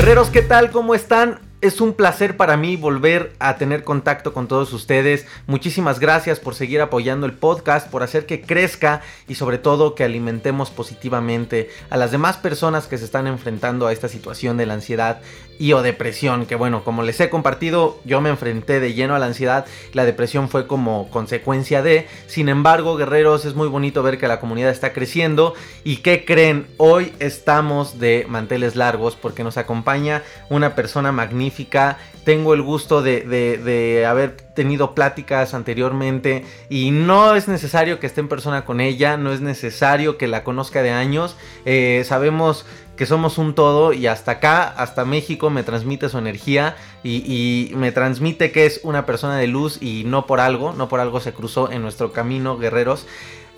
[0.00, 0.70] Guerreros, ¿qué tal?
[0.70, 1.40] ¿Cómo están?
[1.60, 5.26] Es un placer para mí volver a tener contacto con todos ustedes.
[5.46, 10.02] Muchísimas gracias por seguir apoyando el podcast, por hacer que crezca y sobre todo que
[10.02, 14.72] alimentemos positivamente a las demás personas que se están enfrentando a esta situación de la
[14.72, 15.20] ansiedad
[15.60, 16.46] y o depresión.
[16.46, 19.66] Que bueno, como les he compartido, yo me enfrenté de lleno a la ansiedad.
[19.92, 22.08] La depresión fue como consecuencia de.
[22.26, 25.54] Sin embargo, guerreros, es muy bonito ver que la comunidad está creciendo.
[25.84, 26.66] ¿Y qué creen?
[26.78, 34.04] Hoy estamos de manteles largos porque nos acompaña una persona magnífica tengo el gusto de,
[34.06, 39.32] haber tenido pláticas anteriormente y no es necesario que esté en persona con ella, no
[39.32, 41.36] es necesario que la conozca de años.
[41.64, 42.66] Eh, sabemos
[43.00, 47.92] que somos un todo y hasta acá, hasta México me transmite su energía y, me
[47.92, 51.32] transmite que es una persona de luz y no por algo, no por algo se
[51.32, 53.06] cruzó en nuestro camino, guerreros.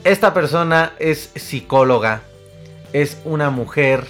[0.04, 2.22] Esta persona es psicóloga,
[2.92, 4.06] es una mujer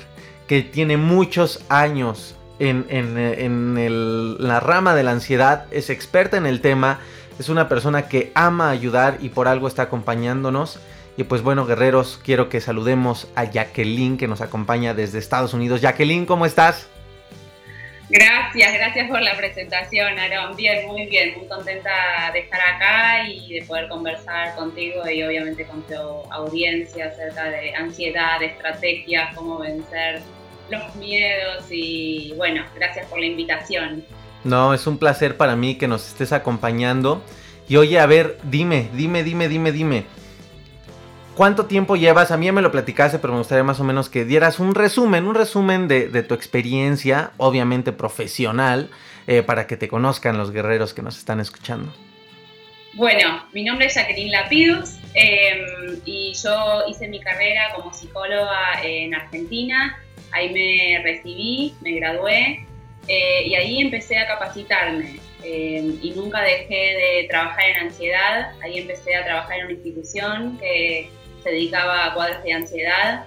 [0.49, 6.99] que tiene muchos años en, la rama de la ansiedad, es experta en el tema,
[7.39, 10.79] es una persona que ama ayudar y por algo está acompañándonos.
[11.17, 15.81] Y pues bueno, guerreros, quiero que saludemos a Jacqueline que nos acompaña desde Estados Unidos.
[15.81, 16.89] Jacqueline, ¿cómo estás?
[18.09, 20.55] Gracias, gracias por la presentación, Aaron.
[20.55, 25.65] Bien, muy bien, muy contenta de estar acá y de poder conversar contigo y obviamente
[25.65, 25.95] con tu
[26.31, 30.21] audiencia acerca de ansiedad, de estrategias, cómo vencer
[30.71, 34.05] los miedos y bueno, gracias por la invitación.
[34.45, 37.23] No, es un placer para mí que nos estés acompañando.
[37.69, 40.05] Y oye, a ver, dime, dime, dime, dime, dime.
[41.37, 42.31] ¿Cuánto tiempo llevas?
[42.31, 44.75] A mí ya me lo platicaste, pero me gustaría más o menos que dieras un
[44.75, 48.91] resumen, un resumen de, tu experiencia, obviamente profesional,
[49.27, 51.93] eh, para que te conozcan los guerreros que nos están escuchando.
[52.95, 59.15] Bueno, mi nombre es Jacqueline Lapidus em, y yo hice mi carrera como psicóloga en
[59.15, 59.99] Argentina
[60.33, 62.67] Ahí me recibí, me gradué
[63.07, 65.21] eh, y ahí empecé a capacitarme.
[65.45, 68.53] Eh, y nunca dejé de trabajar en ansiedad.
[68.63, 71.11] Ahí empecé a trabajar en una institución que
[71.43, 73.25] se dedicaba a cuadros de ansiedad.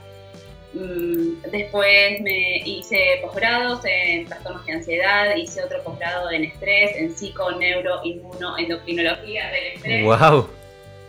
[0.74, 7.16] Mm, después me hice posgrados en trastornos de ansiedad, hice otro posgrado en estrés, en
[7.16, 10.04] psico, neuro, inmuno, endocrinología del estrés.
[10.04, 10.50] ¡Wow!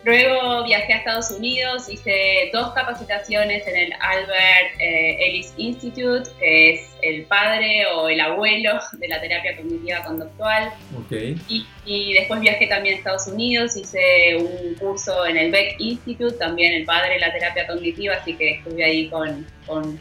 [0.06, 6.74] Luego viajé a Estados Unidos, hice dos capacitaciones en el Albert eh, Ellis Institute, que
[6.74, 10.72] es el padre o el abuelo de la terapia cognitiva conductual.
[11.04, 11.36] Okay.
[11.84, 16.72] Y, después viajé también a Estados Unidos, hice un curso en el Beck Institute, también
[16.74, 19.98] el padre de la terapia cognitiva, así que estuve ahí con, con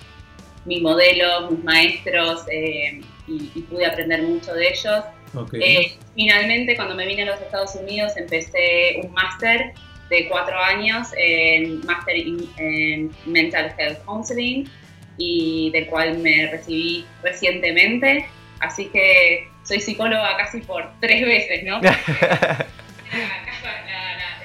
[0.66, 5.04] mi modelo, mis maestros eh, y, pude aprender mucho de ellos.
[5.34, 5.62] Okay.
[5.64, 9.74] Eh, finalmente, cuando me vine a los Estados Unidos, empecé un máster
[10.10, 14.70] de cuatro años en Master en Mental Health Counseling
[15.18, 18.28] y del cual me recibí recientemente.
[18.60, 21.82] Así que soy psicóloga casi por tres veces, ¿no?
[21.82, 22.66] la,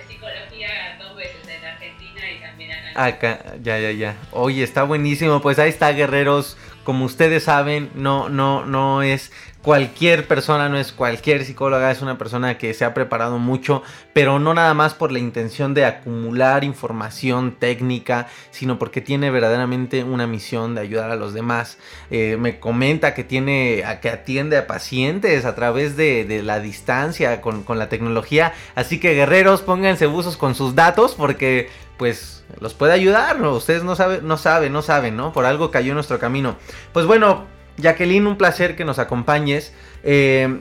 [0.08, 4.16] psicología dos veces en Argentina y también en Acá, ya, ya, ya.
[4.32, 5.40] Oye, está buenísimo.
[5.40, 6.56] Pues ahí está, guerreros.
[6.84, 9.32] Como ustedes saben, no, no, no es
[9.62, 14.38] cualquier persona, no es cualquier psicóloga, es una persona que se ha preparado mucho, pero
[14.38, 20.26] no nada más por la intención de acumular información técnica, sino porque tiene verdaderamente una
[20.26, 21.78] misión de ayudar a los demás.
[22.10, 27.64] Eh, me comenta que tiene, que atiende a pacientes a través de, la distancia con,
[27.78, 31.68] la tecnología, así que guerreros, pónganse buzos con sus datos porque
[31.98, 33.52] pues los puede ayudar, ¿no?
[33.52, 35.32] Ustedes no saben, no saben, no saben, ¿no?
[35.32, 36.56] Por algo cayó nuestro camino.
[36.92, 37.46] Pues bueno,
[37.76, 39.72] Jacqueline, un placer que nos acompañes.
[40.02, 40.60] Eh,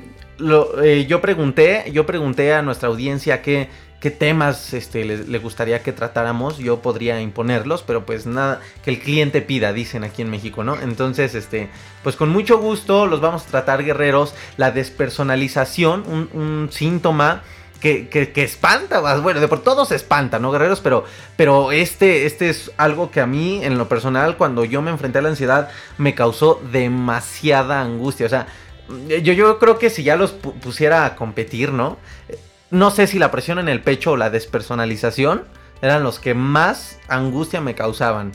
[0.82, 3.68] eh, yo pregunté, yo pregunté a nuestra audiencia qué,
[4.00, 6.58] qué temas este, le, gustaría que tratáramos.
[6.58, 10.80] Yo podría imponerlos, pero pues nada, que el cliente pida, dicen aquí en México, ¿no?
[10.80, 11.70] Entonces, este,
[12.04, 14.34] pues con mucho gusto los vamos a tratar, guerreros.
[14.58, 17.44] La despersonalización, un, síntoma
[17.80, 20.81] que, que, espanta, bueno, de por todos se espanta, ¿no, guerreros?
[20.81, 21.06] Pero,
[21.36, 25.20] pero este, este es algo que a mí, en lo personal, cuando yo me enfrenté
[25.20, 28.26] a la ansiedad, me causó demasiada angustia.
[28.26, 28.48] O sea,
[29.08, 31.98] yo, yo creo que si ya los pusiera a competir, ¿no?
[32.72, 35.46] No sé si la presión en el pecho o la despersonalización
[35.82, 38.32] eran los que más angustia me causaban.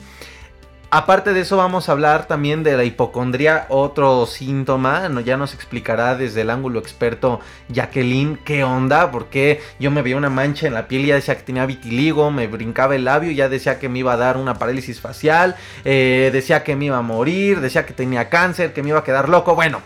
[0.97, 6.15] Aparte de eso vamos a hablar también de la hipocondría, otro síntoma, ya nos explicará
[6.15, 10.87] desde el ángulo experto Jacqueline qué onda, porque yo me veía una mancha en la
[10.87, 13.99] piel y ya decía que tenía vitiligo, me brincaba el labio, ya decía que me
[13.99, 17.93] iba a dar una parálisis facial, eh, decía que me iba a morir, decía que
[17.93, 19.81] tenía cáncer, que me iba a quedar loco, bueno,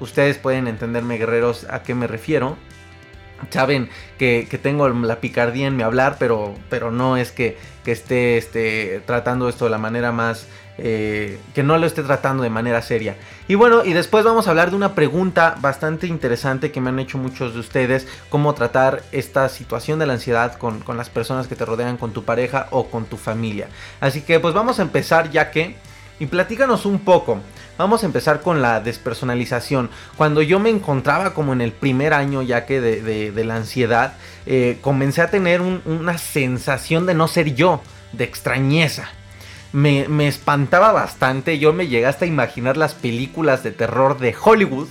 [0.00, 2.58] ustedes pueden entenderme guerreros a qué me refiero
[3.50, 9.02] saben que, tengo la picardía en mi hablar, pero, pero no es que, esté este,
[9.06, 10.46] tratando esto de la manera más...
[10.78, 13.16] Eh, que no lo esté tratando de manera seria.
[13.46, 16.98] Y bueno, y después vamos a hablar de una pregunta bastante interesante que me han
[16.98, 21.46] hecho muchos de ustedes, cómo tratar esta situación de la ansiedad con, con las personas
[21.46, 23.68] que te rodean, con tu pareja o con tu familia.
[24.00, 25.76] Así que pues vamos a empezar ya que...
[26.22, 27.40] Y platícanos un poco.
[27.76, 29.90] Vamos a empezar con la despersonalización.
[30.16, 34.14] Cuando yo me encontraba como en el primer año ya que de, la ansiedad,
[34.46, 37.82] eh, comencé a tener una sensación de no ser yo,
[38.12, 39.08] de extrañeza.
[39.72, 44.32] Me, me, espantaba bastante, yo me llegué hasta a imaginar las películas de terror de
[44.40, 44.86] Hollywood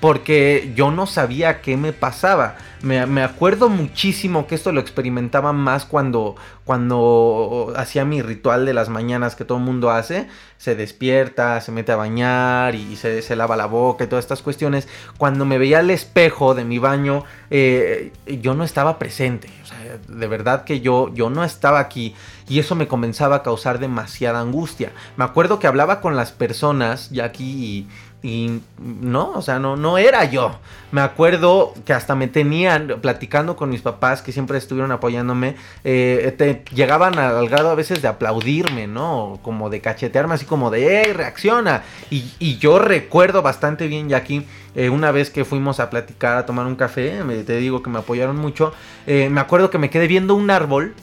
[0.00, 2.56] porque yo no sabía qué me pasaba.
[2.80, 8.88] Me, acuerdo muchísimo que esto lo experimentaba más cuando, cuando hacía mi ritual de las
[8.88, 10.28] mañanas que todo el mundo hace.
[10.58, 14.42] Se despierta, se mete a bañar y se, se, lava la boca y todas estas
[14.42, 14.86] cuestiones.
[15.16, 19.48] Cuando me veía al espejo de mi baño, eh, yo no estaba presente.
[19.64, 22.14] O sea, de verdad que yo, yo no estaba aquí.
[22.48, 24.92] Y eso me comenzaba a causar demasiada angustia.
[25.16, 27.88] Me acuerdo que hablaba con las personas ya aquí y
[28.20, 30.58] y no, o sea, no, no era yo.
[30.90, 35.54] Me acuerdo que hasta me tenían platicando con mis papás que siempre estuvieron apoyándome.
[35.84, 39.38] Eh, llegaban al grado a veces de aplaudirme, ¿no?
[39.42, 41.82] Como de cachetearme, así como de, ¡eh, reacciona!
[42.10, 44.24] Y, yo recuerdo bastante bien, ya
[44.74, 48.00] eh, una vez que fuimos a platicar, a tomar un café, te digo que me
[48.00, 48.72] apoyaron mucho.
[49.06, 50.94] Eh, me acuerdo que me quedé viendo un árbol.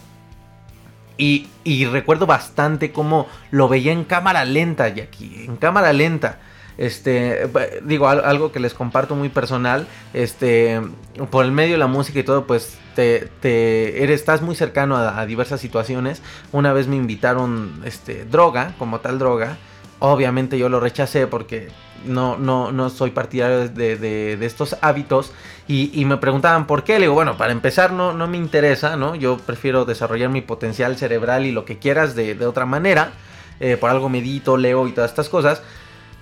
[1.17, 6.39] Y, y recuerdo bastante cómo lo veía en cámara lenta, aquí en cámara lenta.
[6.77, 7.49] Este,
[7.83, 10.81] digo, algo que les comparto muy personal, este,
[11.29, 14.97] por el medio de la música y todo, pues te, te eres, estás muy cercano
[14.97, 16.21] a, diversas situaciones.
[16.51, 19.57] Una vez me invitaron, este, droga, como tal droga.
[19.99, 21.69] Obviamente yo lo rechacé porque
[22.05, 25.31] no, soy partidario de, estos hábitos.
[25.67, 26.93] Y, me preguntaban por qué.
[26.93, 29.15] Le digo, bueno, para empezar no, me interesa, ¿no?
[29.15, 33.13] Yo prefiero desarrollar mi potencial cerebral y lo que quieras de, de otra manera.
[33.61, 35.61] Eh, por algo medito, leo y todas estas cosas.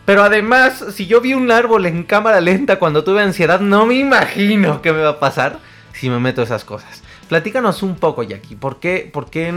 [0.06, 3.96] Pero además, si yo vi un árbol en cámara lenta cuando tuve ansiedad, no me
[3.96, 5.60] imagino qué me va a pasar
[5.94, 7.04] si me meto esas cosas.
[7.30, 9.54] Platícanos un poco, Jackie, ¿por qué, por qué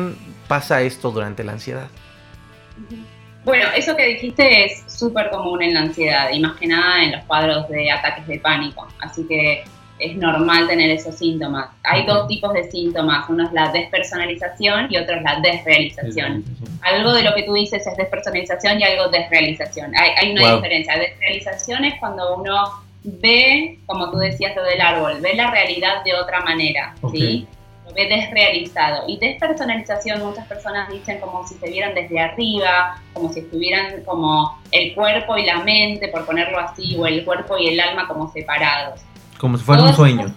[0.46, 1.88] pasa esto durante la ansiedad?
[3.44, 7.12] Bueno, eso que dijiste es súper común en la ansiedad y más que nada en
[7.12, 8.88] los cuadros de ataques de pánico.
[9.00, 9.64] Así que
[9.98, 11.68] es normal tener esos síntomas.
[11.84, 16.44] Hay dos tipos de síntomas, uno es la despersonalización y otro es la desrealización.
[16.82, 19.92] Algo de lo que tú dices es despersonalización y algo desrealización.
[19.96, 20.98] Hay, hay una diferencia.
[20.98, 26.14] Desrealización es cuando uno ve, como tú decías lo del árbol, ve la realidad de
[26.14, 27.46] otra manera, ¿sí?
[27.86, 29.04] Lo ve desrealizado.
[29.08, 34.58] Y despersonalización, muchas personas dicen como si se vieran desde arriba, como si estuvieran como
[34.72, 38.30] el cuerpo y la mente, por ponerlo así, o el cuerpo y el alma como
[38.32, 39.00] separados.
[39.38, 40.34] Como si fuera un sueño.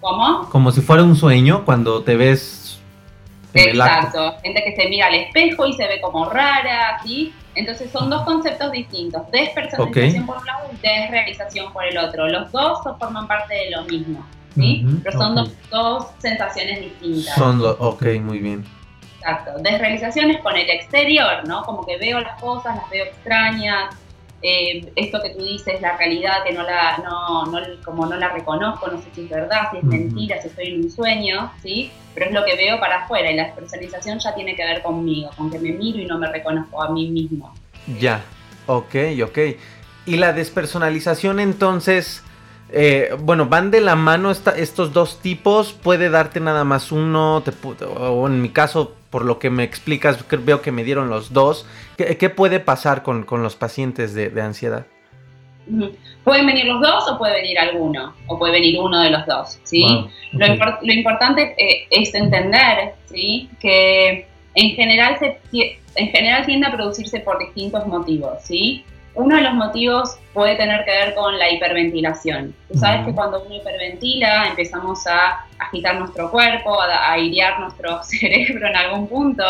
[0.00, 0.48] ¿Cómo?
[0.50, 2.80] Como si fuera un sueño cuando te ves.
[3.54, 4.34] Exacto.
[4.42, 7.32] Gente que se mira al espejo y se ve como rara, ¿sí?
[7.54, 12.26] Entonces son dos conceptos distintos, despersonalización por un lado y desrealización por el otro.
[12.28, 14.86] Los dos forman parte de lo mismo, ¿sí?
[15.04, 17.34] Pero son dos, dos, sensaciones distintas.
[17.34, 18.64] Son dos, ok, muy bien.
[19.18, 19.52] Exacto.
[19.60, 21.62] Desrealización es con el exterior, ¿no?
[21.62, 23.94] Como que veo las cosas, las veo extrañas,
[24.42, 28.28] eh, esto que tú dices, la realidad que no la, no, no, como no la
[28.28, 31.90] reconozco, no sé si es verdad, si es mentira, si estoy en un sueño, ¿sí?
[32.14, 35.30] Pero es lo que veo para afuera y la personalización ya tiene que ver conmigo,
[35.36, 37.54] con que me miro y no me reconozco a mí mismo.
[37.98, 38.22] Ya,
[38.66, 38.94] ok,
[39.24, 39.38] ok.
[40.06, 42.22] Y la despersonalización entonces...
[42.74, 45.74] Eh, bueno, van de la mano estos dos tipos.
[45.74, 47.44] Puede darte nada más uno,
[47.86, 51.66] o en mi caso, por lo que me explicas, veo que me dieron los dos.
[51.98, 54.86] ¿Qué, puede pasar con, los pacientes de, ansiedad?
[56.24, 59.60] Pueden venir los dos o puede venir alguno, o puede venir uno de los dos,
[59.64, 59.84] ¿sí?
[60.32, 63.50] lo, importante eh, es entender, ¿sí?
[63.60, 65.38] Que en general, se,
[65.94, 68.82] en general tiende a producirse por distintos motivos, ¿sí?
[69.14, 72.54] Uno de los motivos puede tener que ver con la hiperventilación.
[72.70, 78.66] Tú sabes que cuando uno hiperventila empezamos a agitar nuestro cuerpo, a, airear nuestro cerebro
[78.66, 79.44] en algún punto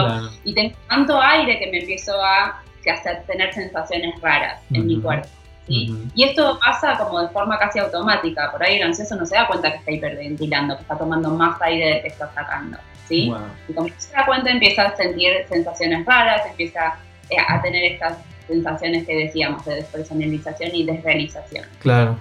[0.45, 5.29] y tengo tanto aire que me empiezo a, hacer, tener sensaciones raras en mi cuerpo.
[5.69, 5.95] ¿sí?
[6.17, 8.51] Y esto pasa como de forma casi automática.
[8.51, 11.61] Por ahí el ansioso no se da cuenta que está hiperventilando, que está tomando más
[11.63, 12.79] aire del que está sacando.
[13.07, 13.33] ¿sí?
[13.69, 16.97] Y como se da cuenta empieza a sentir sensaciones raras, empieza
[17.31, 18.19] eh, a tener estas
[18.53, 21.65] sensaciones que decíamos de despersonalización y desrealización.
[21.81, 22.19] Claro.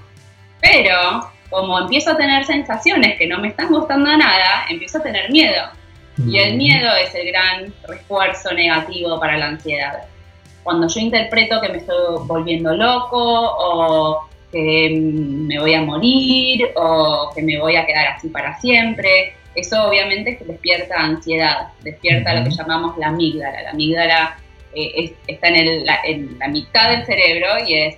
[0.61, 5.29] Pero como empiezo a tener sensaciones que no me están gustando nada, empiezo a tener
[5.31, 5.63] miedo.
[6.27, 10.03] Y el miedo es el gran refuerzo negativo para la ansiedad.
[10.63, 17.31] Cuando yo interpreto que me estoy volviendo loco o que me voy a morir o
[17.33, 22.51] que me voy a quedar así para siempre, eso obviamente despierta ansiedad, despierta lo que
[22.51, 23.63] llamamos la amígdala.
[23.63, 24.37] La amígdala
[24.73, 25.85] eh, está en,
[26.39, 27.95] la mitad del cerebro y es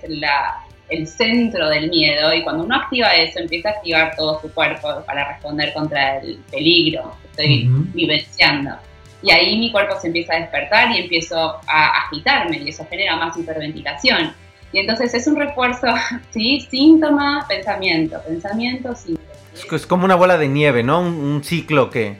[0.88, 5.02] el centro del miedo y cuando uno activa eso empieza a activar todo su cuerpo
[5.06, 8.76] para responder contra el peligro que estoy vivenciando.
[9.22, 13.16] Y ahí mi cuerpo se empieza a despertar y empiezo a agitarme y eso genera
[13.16, 14.34] más hiperventilación.
[14.70, 15.86] Y entonces es un refuerzo,
[16.30, 16.60] ¿sí?
[16.70, 19.28] Síntoma, pensamiento, pensamiento, síntoma.
[19.72, 21.00] Es como una bola de nieve, ¿no?
[21.00, 22.16] Un, ciclo que,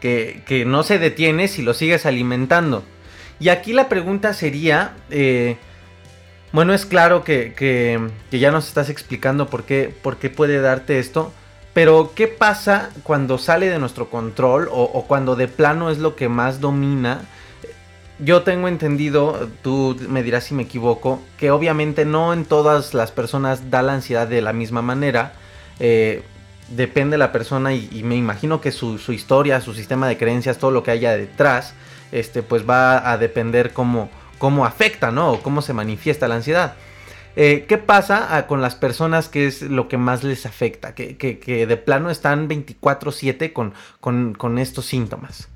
[0.00, 2.84] que, que no se detiene si lo sigues alimentando.
[3.40, 5.56] Y aquí la pregunta sería, eh,
[6.52, 9.94] bueno, es claro que, ya nos estás explicando por qué,
[10.34, 11.32] puede darte esto,
[11.72, 16.28] pero ¿qué pasa cuando sale de nuestro control o, cuando de plano es lo que
[16.28, 17.22] más domina?
[18.18, 23.10] Yo tengo entendido, tú me dirás si me equivoco, que obviamente no en todas las
[23.10, 25.32] personas da la ansiedad de la misma manera.
[25.80, 26.22] Eh,
[26.68, 30.70] depende de la persona y, me imagino que su, historia, su sistema de creencias, todo
[30.70, 31.74] lo que haya detrás,
[32.12, 35.32] este, pues va a depender cómo, cómo afecta, ¿no?
[35.32, 36.74] O cómo se manifiesta la ansiedad.
[37.34, 40.94] Eh, ¿Qué pasa ah, con las personas que es lo que más les afecta?
[40.94, 45.48] Que, que, de plano están 24/7 con, con, con, estos síntomas.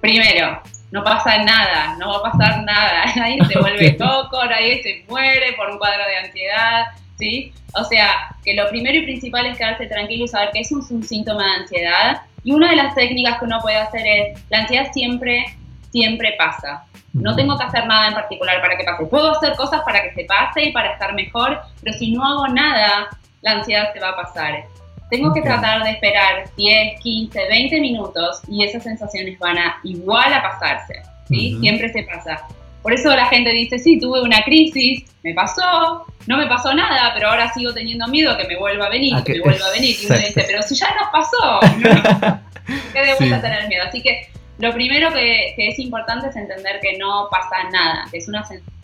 [0.00, 3.04] Primero, no pasa nada, no va a pasar nada.
[3.16, 6.84] Nadie se vuelve loco, nadie se muere por un cuadro de ansiedad,
[7.18, 7.52] ¿sí?
[7.74, 11.02] O sea, que lo primero y principal es quedarse tranquilo y saber que es un
[11.02, 14.92] síntoma de ansiedad y una de las técnicas que uno puede hacer es, la ansiedad
[14.92, 15.44] siempre,
[15.90, 16.84] siempre pasa.
[17.12, 19.04] No tengo que hacer nada en particular para que pase.
[19.06, 22.48] Puedo hacer cosas para que se pase y para estar mejor, pero si no hago
[22.48, 23.08] nada,
[23.42, 24.64] la ansiedad se va a pasar.
[25.10, 30.32] Tengo que tratar de esperar 10, 15, 20 minutos y esas sensaciones van a igual
[30.32, 31.02] a pasarse.
[31.26, 31.58] ¿sí?
[31.60, 32.46] Siempre se pasa.
[32.82, 37.12] Por eso la gente dice, sí, tuve una crisis, me pasó, no me pasó nada,
[37.14, 39.70] pero ahora sigo teniendo miedo que me vuelva a venir, ah, que, me vuelva a
[39.72, 39.96] venir.
[40.00, 41.60] Y uno dice, pero si ya nos pasó,
[42.92, 43.84] ¿qué debo tener miedo?
[43.86, 48.28] Así que lo primero que, es importante es entender que no pasa nada, que es
[48.28, 48.79] una sensación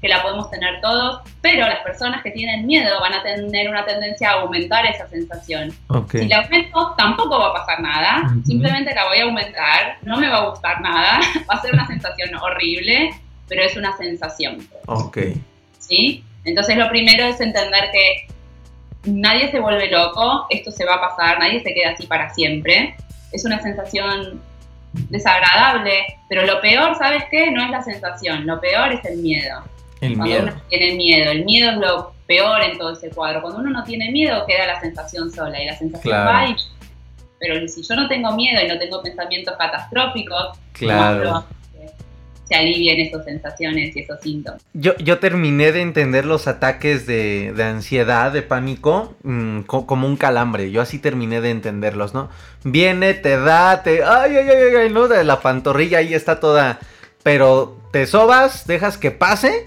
[0.00, 3.84] que la podemos tener todos, pero las personas que tienen miedo van a tener una
[3.84, 5.72] tendencia a aumentar esa sensación.
[6.10, 10.28] Si la aumento, tampoco va a pasar nada, simplemente la voy a aumentar, no me
[10.28, 13.10] va a gustar nada, va a ser una sensación horrible,
[13.48, 14.66] pero es una sensación.
[14.86, 15.18] Ok.
[15.78, 16.24] ¿Sí?
[16.44, 18.26] Entonces lo primero es entender que
[19.04, 22.96] nadie se vuelve loco, esto se va a pasar, nadie se queda así para siempre.
[23.32, 24.40] Es una sensación
[25.10, 27.50] desagradable, pero lo peor, ¿sabes qué?
[27.50, 29.62] No es la sensación, lo peor es el miedo.
[30.00, 30.42] El Cuando miedo.
[30.42, 33.42] uno tiene miedo, el miedo es lo peor en todo ese cuadro.
[33.42, 36.56] Cuando uno no tiene miedo, queda la sensación sola y la sensación va y...
[37.38, 41.44] Pero si yo no tengo miedo y no tengo pensamientos catastróficos, claro
[42.48, 44.62] se alivien esas sensaciones y esos síntomas.
[44.74, 50.16] Yo, yo terminé de entender los ataques de, de ansiedad, de pánico, mm, como un
[50.16, 50.70] calambre.
[50.70, 52.28] Yo así terminé de entenderlos, ¿no?
[52.62, 54.04] Viene, te da, te...
[54.04, 55.08] Ay, ay, ay, ay, ¿no?
[55.08, 56.78] De la pantorrilla ahí está toda...
[57.22, 59.64] Pero te sobas, dejas que pase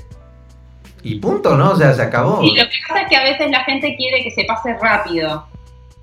[1.03, 1.71] y punto, ¿no?
[1.71, 2.43] O sea, se acabó.
[2.43, 5.47] Y lo que pasa es que a veces la gente quiere que se pase rápido.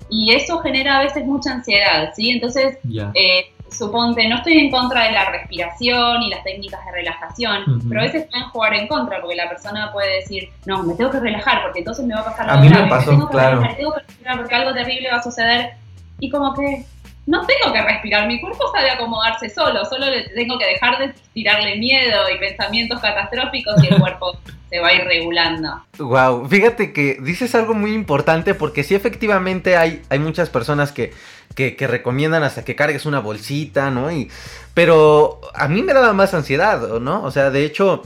[0.09, 2.31] Y eso genera a veces mucha ansiedad, ¿sí?
[2.31, 2.77] Entonces,
[3.13, 8.01] eh, suponte, no estoy en contra de la respiración y las técnicas de relajación, pero
[8.01, 11.19] a veces pueden jugar en contra porque la persona puede decir, no, me tengo que
[11.19, 12.85] relajar porque entonces me va a pasar algo grave.
[12.85, 13.55] Me tengo que claro.
[13.57, 15.73] relajar, tengo que respirar porque algo terrible va a suceder.
[16.19, 16.85] Y como que
[17.25, 21.13] no tengo que respirar, mi cuerpo sabe acomodarse solo, solo le tengo que dejar de
[21.33, 24.37] tirarle miedo y pensamientos catastróficos y el cuerpo
[24.69, 25.85] se va a ir regulando.
[25.97, 31.13] Wow, fíjate que dices algo muy importante porque sí efectivamente hay, hay muchas personas que,
[31.55, 34.11] que, recomiendan hasta que cargues una bolsita, ¿no?
[34.11, 34.29] Y,
[34.73, 37.23] pero a mí me daba más ansiedad, ¿no?
[37.23, 38.03] O sea, de hecho,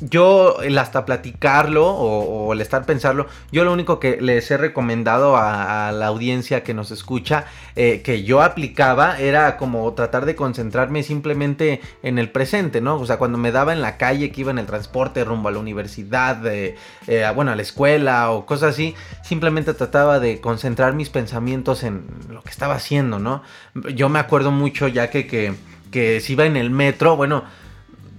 [0.00, 5.36] yo el hasta platicarlo o, el estar pensarlo, yo lo único que les he recomendado
[5.36, 7.44] a, la audiencia que nos escucha,
[7.76, 12.96] eh, que yo aplicaba, era como tratar de concentrarme simplemente en el presente, ¿no?
[12.96, 15.52] O sea, cuando me daba en la calle, que iba en el transporte rumbo a
[15.52, 16.76] la universidad, eh,
[17.34, 22.42] bueno, a la escuela o cosas así, simplemente trataba de concentrar mis pensamientos en lo
[22.42, 23.42] que estaba haciendo, ¿no?
[23.94, 25.54] Yo me acuerdo mucho ya que, que,
[25.90, 27.44] que si iba en el metro, bueno,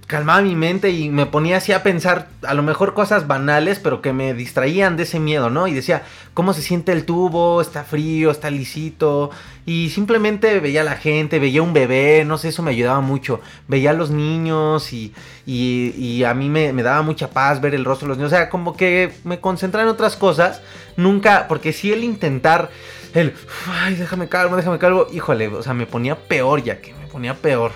[0.06, 4.02] calmaba mi mente y me ponía así a pensar a lo mejor cosas banales, pero
[4.02, 5.66] que me distraían de ese miedo, ¿no?
[5.66, 6.02] Y decía,
[6.34, 7.60] ¿cómo se siente el tubo?
[7.60, 8.30] ¿Está frío?
[8.30, 9.30] ¿Está lisito?
[9.64, 13.40] Y simplemente veía a la gente, veía un bebé, no sé, eso me ayudaba mucho.
[13.68, 15.14] Veía a los niños y,
[15.46, 18.32] y, a mí me, daba mucha paz ver el rostro de los niños.
[18.32, 20.62] O sea, como que me concentraba en otras cosas.
[20.96, 22.70] Nunca, porque si el intentar,
[23.14, 23.34] el,
[23.68, 27.34] ay, déjame calmo, déjame calmo, híjole, o sea, me ponía peor ya que me ponía
[27.34, 27.72] peor.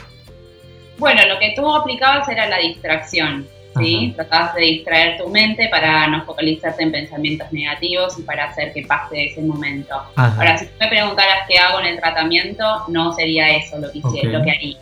[0.98, 4.12] Bueno, lo que tú aplicabas era la distracción, ¿sí?
[4.16, 8.82] Tratabas de distraer tu mente para no focalizarte en pensamientos negativos y para hacer que
[8.82, 9.94] pase ese momento.
[10.16, 14.26] Ahora, si tú me preguntaras qué hago en el tratamiento, no sería eso lo que,
[14.26, 14.76] lo que haría.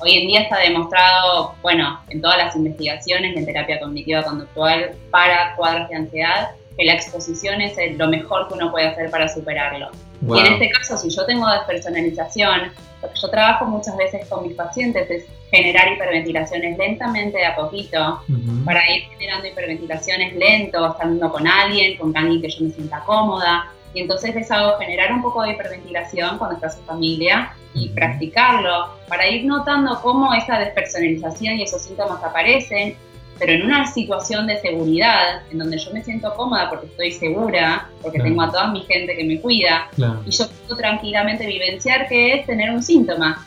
[0.00, 5.54] Hoy en día está demostrado, bueno, en todas las investigaciones en terapia cognitiva conductual para
[5.54, 9.90] cuadros de ansiedad, que la exposición es lo mejor que uno puede hacer para superarlo.
[10.22, 14.46] Y en este caso, si yo tengo despersonalización, lo que yo trabajo muchas veces con
[14.46, 18.22] mis pacientes es generar hiperventilaciones lentamente de a poquito,
[18.64, 23.70] para ir generando hiperventilaciones lento, estando con alguien, con alguien que yo me sienta cómoda.
[23.94, 28.96] Y entonces les hago generar un poco de hiperventilación cuando está su familia y practicarlo
[29.08, 32.96] para ir notando cómo esa despersonalización y esos síntomas aparecen
[33.42, 37.88] pero en una situación de seguridad, en donde yo me siento cómoda porque estoy segura,
[38.00, 39.88] porque tengo a toda mi gente que me cuida,
[40.24, 43.44] y yo puedo tranquilamente vivenciar que es tener un síntoma.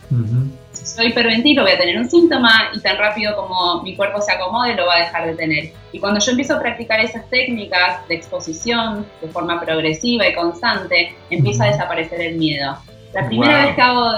[0.74, 4.34] Si soy hiperventilo voy a tener un síntoma y tan rápido como mi cuerpo se
[4.34, 5.72] acomode lo va a dejar de tener.
[5.94, 11.16] Y cuando yo empiezo a practicar esas técnicas de exposición de forma progresiva y constante,
[11.30, 12.78] empieza a desaparecer el miedo.
[13.14, 14.12] La primera vez que hago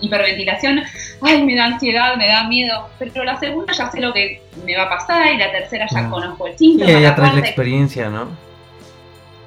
[0.00, 0.82] hiperventilación,
[1.22, 4.76] ay, me da ansiedad, me da miedo, pero la segunda ya sé lo que me
[4.76, 6.90] va a pasar y la tercera ya conozco el síntoma.
[6.90, 8.28] Y ya traes la experiencia, ¿no?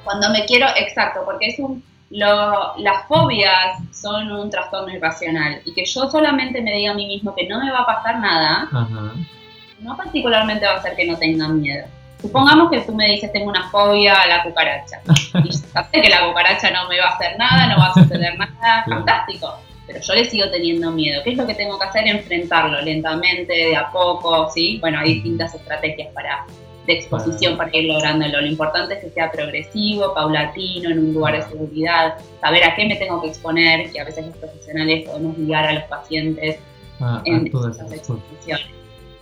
[0.04, 5.74] Cuando me quiero, exacto, porque es un, lo, las fobias son un trastorno irracional y
[5.74, 8.68] que yo solamente me diga a mí mismo que no me va a pasar nada,
[9.80, 11.86] no particularmente va a hacer que no tenga miedo.
[12.22, 15.00] Supongamos que tú me dices tengo una fobia a la cucaracha
[15.44, 17.94] y ya sé que la cucaracha no me va a hacer nada, no va a
[17.94, 19.58] suceder nada, fantástico
[19.90, 21.22] pero yo le sigo teniendo miedo.
[21.24, 22.08] ¿Qué es lo que tengo que hacer?
[22.08, 24.78] Enfrentarlo lentamente, de a poco, ¿sí?
[24.80, 26.46] Bueno, hay distintas estrategias para
[26.86, 28.42] de exposición para ir lográndolo.
[28.42, 32.86] Lo importante es que sea progresivo, paulatino, en un lugar de seguridad, saber a qué
[32.86, 36.58] me tengo que exponer, y a veces los profesionales podemos guiar a los pacientes
[37.26, 38.68] en esas exposiciones.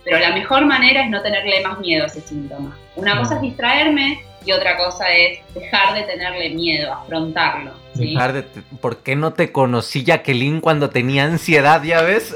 [0.04, 2.76] Pero la mejor manera es no tenerle más miedo a ese síntoma.
[2.96, 7.72] Una cosa es distraerme y otra cosa es dejar de tenerle miedo, afrontarlo.
[7.94, 8.42] Dejar de
[8.80, 12.34] ¿Por qué no te conocí, Jacqueline, cuando tenía ansiedad, ya ves?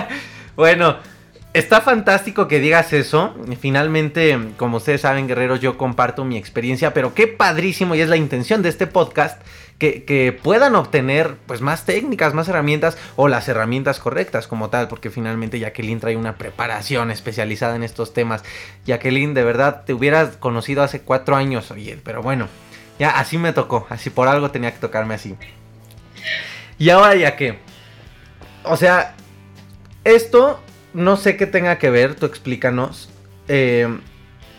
[0.56, 0.98] bueno,
[1.52, 3.34] está fantástico que digas eso.
[3.60, 8.16] Finalmente, como ustedes saben, guerreros, yo comparto mi experiencia, pero qué padrísimo y es la
[8.16, 9.42] intención de este podcast
[9.78, 15.10] que, puedan obtener pues más técnicas, más herramientas o las herramientas correctas como tal, porque
[15.10, 18.42] finalmente Jacqueline trae una preparación especializada en estos temas.
[18.86, 22.48] Jacqueline, de verdad, te hubieras conocido hace cuatro años, oye, pero bueno,
[22.98, 25.36] ya así me tocó, así por algo tenía que tocarme así.
[26.78, 27.58] Y ahora ya que,
[28.64, 29.14] o sea,
[30.02, 30.60] esto
[30.92, 33.10] no sé qué tenga que ver, tú explícanos.
[33.46, 33.88] Eh,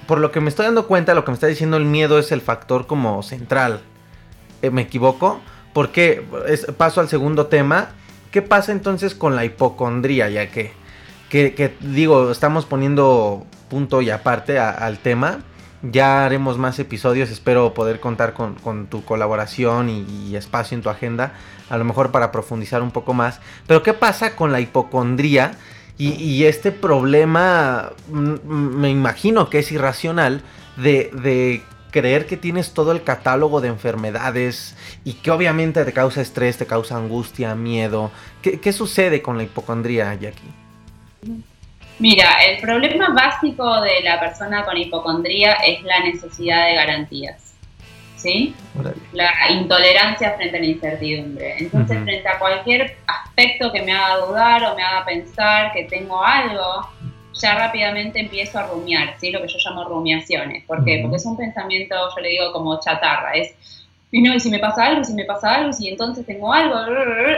[0.08, 2.32] por lo que me estoy dando cuenta, lo que me está diciendo el miedo es
[2.32, 3.82] el factor como central
[4.62, 5.40] eh, me equivoco,
[5.74, 6.24] porque
[6.78, 7.90] paso al segundo tema.
[8.32, 10.30] ¿Qué pasa entonces con la hipocondría?
[10.30, 10.72] Ya que,
[11.30, 15.40] que, digo, estamos poniendo punto y aparte al tema.
[15.82, 21.34] Ya haremos más episodios, espero poder contar con, tu colaboración y, espacio en tu agenda,
[21.70, 23.40] a lo mejor para profundizar un poco más.
[23.66, 25.54] Pero ¿qué pasa con la hipocondría?
[25.98, 30.42] Y, este problema, mm, me imagino que es irracional,
[30.78, 31.62] de, de
[31.92, 36.66] creer que tienes todo el catálogo de enfermedades y que obviamente te causa estrés, te
[36.66, 38.12] causa angustia, miedo.
[38.42, 40.52] ¿Qué, sucede con la hipocondría, Jackie?
[42.00, 47.46] Mira, el problema básico de la persona con hipocondría es la necesidad de garantías.
[48.16, 48.54] ¿Sí?
[49.14, 51.56] La intolerancia frente a la incertidumbre.
[51.58, 56.22] Entonces, frente a cualquier aspecto que me haga dudar o me haga pensar que tengo
[56.22, 56.90] algo,
[57.34, 59.32] ya rápidamente empiezo a rumiar, ¿sí?
[59.32, 60.64] lo que yo llamo rumiaciones.
[60.66, 61.00] ¿Por qué?
[61.02, 63.54] Porque es un pensamiento, yo le digo como chatarra, es,
[64.12, 66.76] y no, y si me pasa algo, si me pasa algo, si entonces tengo algo,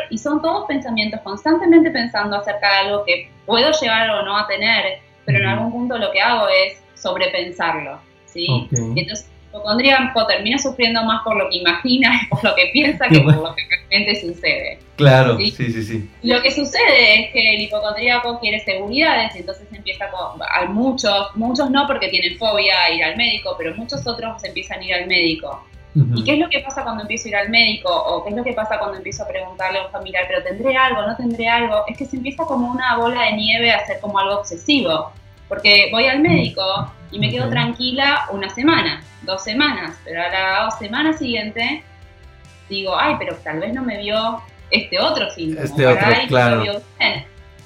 [0.10, 4.48] y son todos pensamientos constantemente pensando acerca de algo que puedo llegar o no a
[4.48, 8.46] tener, pero en algún punto lo que hago es sobrepensarlo, ¿sí?
[8.72, 13.08] Y entonces hipocondríaco termina sufriendo más por lo que imagina y por lo que piensa
[13.08, 14.80] que por lo que realmente sucede.
[14.96, 15.52] Claro, ¿sí?
[15.52, 20.40] sí, sí, Lo que sucede es que el hipocondríaco quiere seguridades, y entonces empieza con,
[20.50, 24.80] hay muchos, muchos no porque tienen fobia a ir al médico, pero muchos otros empiezan
[24.80, 25.66] a ir al médico.
[25.94, 27.90] ¿Y qué es lo que pasa cuando empiezo a ir al médico?
[27.90, 30.78] ¿O qué es lo que pasa cuando empiezo a preguntarle a un familiar, pero tendré
[30.78, 31.84] algo, no tendré algo?
[31.86, 35.12] Es que se empieza como una bola de nieve a ser como algo obsesivo.
[35.50, 36.64] Porque voy al médico
[37.12, 41.84] y me quedo tranquila una semana, dos semanas, pero a la semana siguiente
[42.70, 45.66] digo, ay, pero tal vez no me vio este otro síntoma.
[45.66, 46.64] Este otro, claro.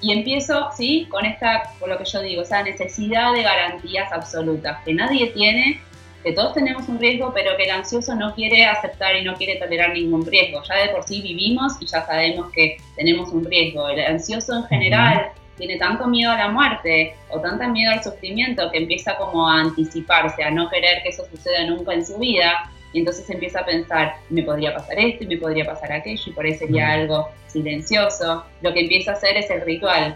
[0.01, 1.07] Y empiezo, ¿sí?
[1.09, 5.79] Con esta, por lo que yo digo, esa necesidad de garantías absolutas que nadie tiene
[6.25, 9.57] que todos tenemos un riesgo, pero que el ansioso no quiere aceptar y no quiere
[9.57, 10.63] tolerar ningún riesgo.
[10.63, 13.87] Ya de por sí vivimos y ya sabemos que tenemos un riesgo.
[13.89, 18.69] El ansioso en general tiene tanto miedo a la muerte o tanto miedo al sufrimiento
[18.71, 22.69] que empieza como a anticiparse, a no querer que eso suceda nunca en su vida.
[22.93, 26.31] Y entonces empieza a pensar, me podría pasar esto y me podría pasar aquello y
[26.31, 28.45] por ahí sería algo silencioso.
[28.61, 30.15] Lo que empieza a hacer es el ritual.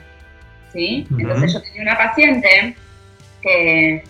[0.71, 1.07] ¿sí?
[1.17, 2.75] Entonces yo tenía una paciente
[3.41, 4.03] que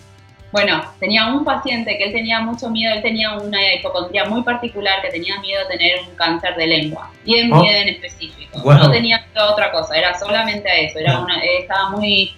[0.52, 5.00] bueno, tenía un paciente que él tenía mucho miedo, él tenía una hipocondría muy particular,
[5.00, 7.62] que tenía miedo de tener un cáncer de lengua, bien, oh.
[7.62, 8.58] bien en específico.
[8.64, 12.34] No tenía otra cosa, era solamente a eso, era una, estaba muy,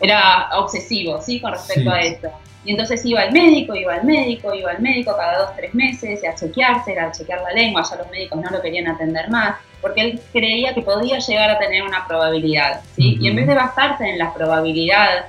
[0.00, 1.40] era obsesivo, ¿sí?
[1.40, 2.30] Con respecto a esto.
[2.66, 6.22] Y entonces iba al médico, iba al médico, iba al médico cada dos, tres meses,
[6.24, 10.00] a chequearse, a chequear la lengua, ya los médicos no lo querían atender más, porque
[10.02, 13.18] él creía que podía llegar a tener una probabilidad, ¿sí?
[13.20, 15.26] Y en vez de basarse en la probabilidad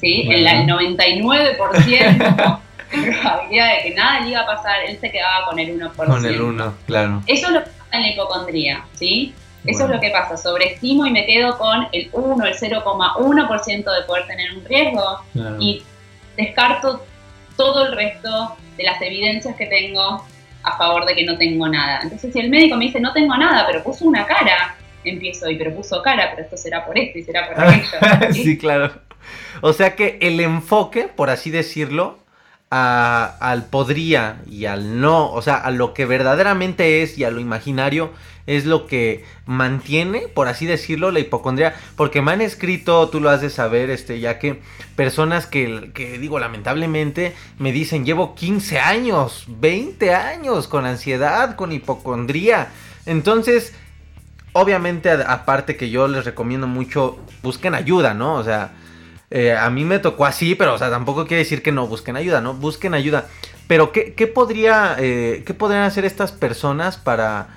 [0.00, 0.22] ¿sí?
[0.26, 2.60] En el 99% de probabilidad
[3.76, 5.94] de que nada le iba a pasar, él se quedaba con el 1%.
[5.94, 7.22] Con el 1, claro.
[7.26, 9.34] Eso es lo que pasa en la hipocondría, ¿sí?
[9.64, 14.02] Eso es lo que pasa, sobreestimo y me quedo con el 1, el 0,1% de
[14.06, 15.20] poder tener un riesgo
[15.58, 15.82] y
[16.36, 17.04] descarto
[17.56, 20.24] todo el resto de las evidencias que tengo
[20.62, 22.00] a favor de que no tengo nada.
[22.02, 25.56] Entonces, si el médico me dice no tengo nada, pero puso una cara, empiezo y
[25.56, 28.32] pero puso cara, pero esto será por esto y será por aquello.
[28.32, 28.92] sí, claro.
[29.60, 32.18] O sea que el enfoque, por así decirlo,
[32.70, 37.40] al podría y al no, o sea, a lo que verdaderamente es y a lo
[37.40, 38.10] imaginario
[38.46, 41.74] es lo que mantiene, por así decirlo, la hipocondría.
[41.96, 44.60] Porque me han escrito, tú lo has de saber, este, ya que
[44.94, 51.72] personas que, que digo, lamentablemente me dicen, llevo 15 años, 20 años con ansiedad, con
[51.72, 52.68] hipocondría.
[53.04, 53.74] Entonces,
[54.52, 58.34] obviamente, aparte que yo les recomiendo mucho, busquen ayuda, ¿no?
[58.36, 58.72] O sea,
[59.30, 62.16] eh, a mí me tocó así, pero o sea, tampoco quiere decir que no busquen
[62.16, 62.54] ayuda, ¿no?
[62.54, 63.26] Busquen ayuda.
[63.66, 67.48] Pero ¿qué, podría, eh, ¿qué podrían hacer estas personas para,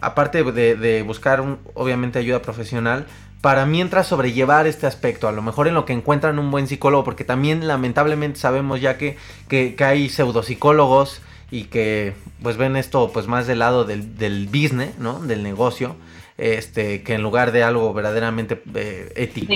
[0.00, 3.06] aparte de, buscar obviamente ayuda profesional,
[3.42, 5.28] para mientras sobrellevar este aspecto?
[5.28, 8.96] A lo mejor en lo que encuentran un buen psicólogo, porque también lamentablemente sabemos ya
[8.96, 14.16] que, que, que hay pseudopsicólogos y que pues ven esto pues más del lado del,
[14.16, 15.20] del business, ¿no?
[15.20, 15.96] Del negocio,
[16.38, 19.52] este, que en lugar de algo verdaderamente eh, ético.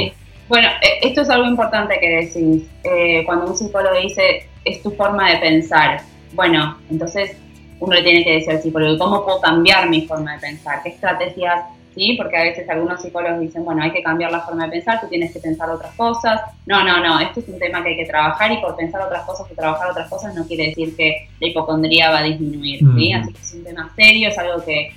[0.48, 2.68] Bueno, eh, esto es algo importante que decís.
[2.84, 6.02] Eh, cuando un psicólogo dice, es tu forma de pensar.
[6.32, 7.36] Bueno, entonces
[7.80, 10.82] uno le tiene que decir al psicólogo, ¿cómo puedo cambiar mi forma de pensar?
[10.82, 11.64] ¿Qué estrategias?
[11.94, 15.00] Sí, porque a veces algunos psicólogos dicen, bueno, hay que cambiar la forma de pensar,
[15.00, 16.40] tú tienes que pensar otras cosas.
[16.64, 19.24] No, no, no, esto es un tema que hay que trabajar y por pensar otras
[19.24, 23.12] cosas o trabajar otras cosas no quiere decir que la hipocondría va a disminuir, ¿sí?
[23.12, 24.94] Así que es un tema serio, es algo que,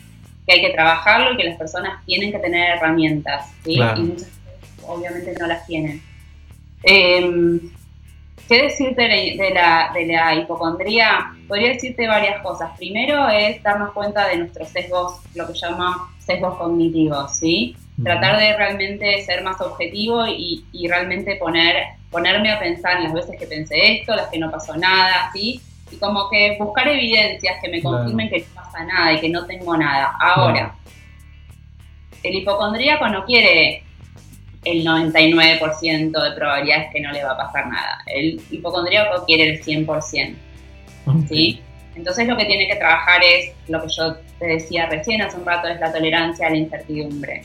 [0.48, 3.80] hay que trabajarlo y que las personas tienen que tener herramientas, ¿sí?
[4.88, 6.02] Obviamente no las tienen.
[6.84, 7.60] Em,
[8.48, 11.34] ¿Qué decirte de la, de la hipocondría?
[11.48, 12.78] Podría decirte varias cosas.
[12.78, 17.76] Primero es darnos cuenta de nuestros sesgos, lo que llama sesgos cognitivos, ¿sí?
[18.04, 23.36] Tratar de realmente ser más objetivo y, realmente poner, ponerme a pensar en las veces
[23.40, 25.60] que pensé esto, las que no pasó nada, ¿sí?
[25.92, 29.46] Y como que buscar evidencias que me confirmen que no pasa nada y que no
[29.48, 30.16] tengo nada.
[30.20, 30.76] Ahora,
[32.22, 33.85] el hipocondríaco no quiere
[34.66, 38.00] el 99% de probabilidades que no le va a pasar nada.
[38.08, 40.36] El hipocondríaco quiere el 100%.
[41.30, 41.62] ¿sí?
[41.96, 45.46] Entonces lo que tiene que trabajar es lo que yo te decía recién hace un
[45.46, 47.44] rato, es la tolerancia a la incertidumbre.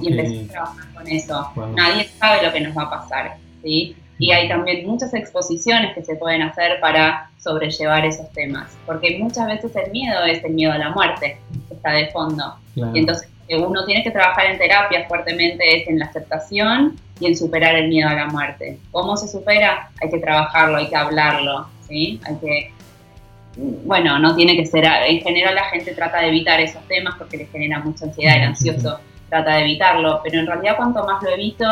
[0.00, 1.52] Y empezar a trabajar con eso.
[1.76, 3.36] Nadie sabe lo que nos va a pasar.
[3.62, 3.94] ¿sí?
[4.18, 8.70] Y hay también muchas exposiciones que se pueden hacer para sobrellevar esos temas.
[8.86, 12.56] Porque muchas veces el miedo es el miedo a la muerte, que está de fondo.
[12.76, 17.36] Y entonces uno tiene que trabajar en terapia fuertemente es en la aceptación y en
[17.36, 18.78] superar el miedo a la muerte.
[18.90, 19.90] ¿Cómo se supera?
[20.02, 22.20] Hay que trabajarlo, hay que hablarlo, ¿sí?
[22.24, 22.72] Hay que,
[23.56, 27.36] bueno, no tiene que ser, en general la gente trata de evitar esos temas porque
[27.36, 31.30] les genera mucha ansiedad, el ansioso trata de evitarlo, pero en realidad cuanto más lo
[31.30, 31.66] evito,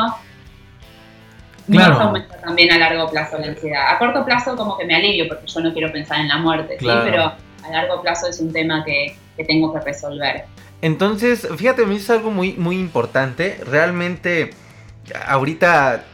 [1.68, 3.88] no se aumenta también a largo plazo la ansiedad.
[3.88, 6.76] A corto plazo como que me alivio porque yo no quiero pensar en la muerte,
[6.78, 6.87] ¿sí?
[7.04, 7.22] pero
[7.64, 10.44] a largo plazo es un tema que, que tengo que resolver.
[10.82, 13.58] Entonces, fíjate, me dice algo muy, muy importante.
[13.64, 14.50] Realmente,
[15.26, 16.04] ahorita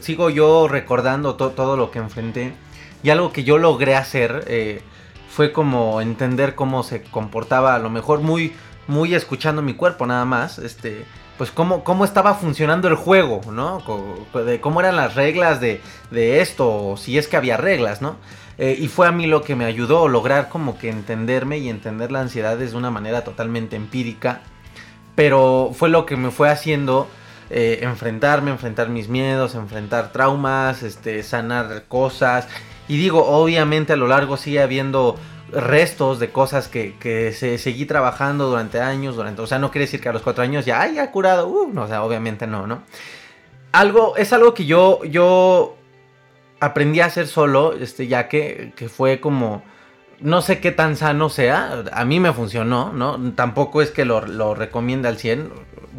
[0.00, 2.54] sigo yo recordando todo lo que enfrenté.
[3.02, 4.80] Y algo que yo logré hacer eh,
[5.28, 8.54] fue como entender cómo se comportaba, a lo mejor muy,
[8.88, 10.58] muy escuchando mi cuerpo nada más.
[10.58, 11.04] Este,
[11.36, 13.82] pues cómo, cómo estaba funcionando el juego, ¿no?
[14.32, 18.16] De cómo eran las reglas de, de esto, o si es que había reglas, ¿no?
[18.58, 21.68] Eh, y fue a mí lo que me ayudó a lograr como que entenderme y
[21.68, 24.40] entender la ansiedad de una manera totalmente empírica.
[25.14, 27.08] Pero fue lo que me fue haciendo
[27.50, 32.48] eh, enfrentarme, enfrentar mis miedos, enfrentar traumas, este, sanar cosas.
[32.88, 35.16] Y digo, obviamente a lo largo sigue habiendo
[35.52, 40.00] restos de cosas que, se seguí trabajando durante años, durante, o sea, no quiere decir
[40.00, 42.82] que a los cuatro años ya haya curado, uh, no, o sea, obviamente no, ¿no?
[43.72, 45.75] Algo, es algo que yo, yo
[46.60, 49.62] aprendí a hacer solo, este, ya que, que fue como,
[50.20, 53.32] no sé qué tan sano sea, a mí me funcionó, ¿no?
[53.34, 55.50] Tampoco es que lo, lo recomienda al 100,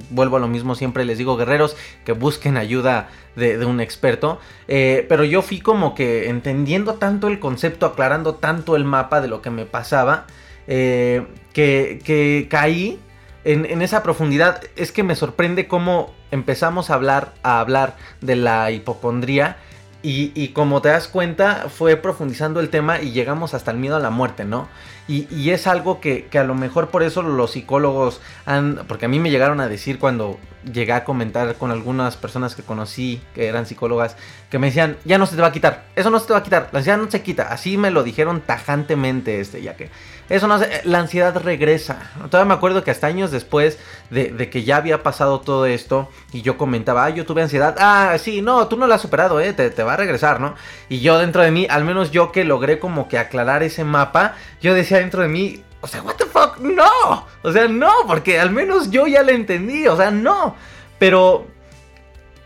[0.09, 5.05] vuelvo a lo mismo, siempre les digo, guerreros, que busquen ayuda de, un experto, eh,
[5.07, 9.41] pero yo fui como que entendiendo tanto el concepto, aclarando tanto el mapa de lo
[9.41, 10.25] que me pasaba,
[10.67, 12.99] eh, que, que, caí
[13.43, 14.61] en, en, esa profundidad.
[14.75, 19.57] Es que me sorprende cómo empezamos a hablar, a hablar de la hipocondría
[20.03, 23.99] y, como te das cuenta, fue profundizando el tema y llegamos hasta el miedo a
[23.99, 24.67] la muerte, ¿no?
[25.07, 28.81] Y, es algo que, que, a lo mejor por eso los psicólogos han...
[28.87, 30.37] Porque a mí me llegaron a decir cuando
[30.71, 34.15] llegué a comentar con algunas personas que conocí, que eran psicólogas,
[34.49, 36.39] que me decían, ya no se te va a quitar, eso no se te va
[36.39, 37.43] a quitar, la ansiedad no se quita.
[37.43, 39.89] Así me lo dijeron tajantemente, este, ya que
[40.29, 41.99] eso no se, la ansiedad regresa.
[42.29, 46.41] Todavía me acuerdo que hasta años después de, que ya había pasado todo esto y
[46.41, 49.53] yo comentaba, ah, yo tuve ansiedad, ah, sí, no, tú no la has superado, eh,
[49.53, 50.55] te, te va a regresar, ¿no?
[50.89, 54.35] Y yo dentro de mí, al menos yo que logré como que aclarar ese mapa,
[54.61, 58.39] yo decía dentro de mí, o sea, what the fuck, no, o sea, no, porque
[58.39, 60.55] al menos yo ya lo entendí, o sea, no,
[60.99, 61.47] pero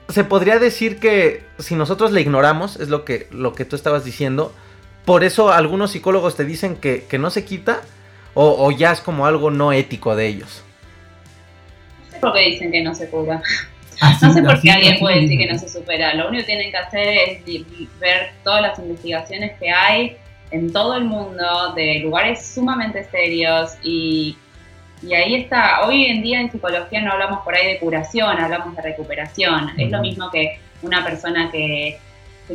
[0.09, 4.03] se podría decir que si nosotros le ignoramos, es lo que, lo que tú estabas
[4.03, 4.53] diciendo,
[5.05, 7.81] por eso algunos psicólogos te dicen que, no se quita,
[8.33, 10.63] o, ya es como algo no ético de ellos.
[12.05, 13.41] No sé por qué dicen que no se cura.
[14.21, 16.13] no sé por qué alguien puede decir que no se supera.
[16.13, 20.17] Lo único que tienen que hacer es ver todas las investigaciones que hay
[20.51, 24.37] en todo el mundo de lugares sumamente serios y
[25.03, 28.75] y ahí está, hoy en día en psicología no hablamos por ahí de curación, hablamos
[28.75, 29.71] de recuperación.
[29.77, 31.99] Es lo mismo que una persona que,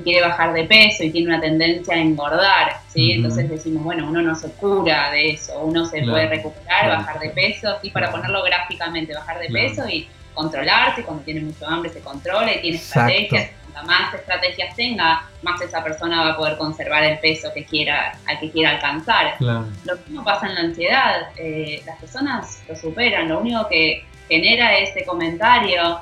[0.04, 3.12] quiere bajar de peso y tiene una tendencia a engordar, ¿sí?
[3.12, 7.30] Entonces decimos, bueno, uno no se cura de eso, uno se puede recuperar, bajar de
[7.30, 12.00] peso, sí, para ponerlo gráficamente, bajar de peso y controlarse, cuando tiene mucho hambre se
[12.00, 13.48] controla y tiene estrategias
[13.84, 18.40] más estrategias tenga, más esa persona va a poder conservar el peso que quiera, al
[18.40, 19.36] que quiera alcanzar.
[19.40, 19.62] Lo
[20.06, 25.04] mismo pasa en la ansiedad, eh, las personas lo superan, lo único que genera ese
[25.04, 26.00] comentario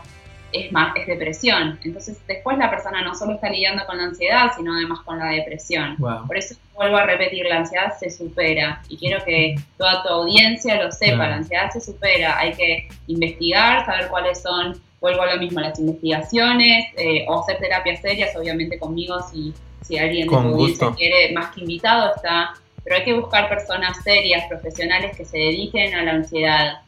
[0.55, 1.79] es más es depresión.
[1.83, 5.27] Entonces después la persona no solo está lidiando con la ansiedad, sino además con la
[5.27, 5.97] depresión.
[5.97, 10.83] Por eso vuelvo a repetir, la ansiedad se supera y quiero que toda tu audiencia
[10.83, 15.38] lo sepa, la ansiedad se supera, hay que investigar, saber cuáles son vuelvo a lo
[15.38, 20.95] mismo, las investigaciones eh, o hacer terapias serias, obviamente conmigo si, si alguien de tu
[20.95, 25.95] quiere más que invitado está, pero hay que buscar personas serias, profesionales que se dediquen
[25.95, 26.79] a la ansiedad.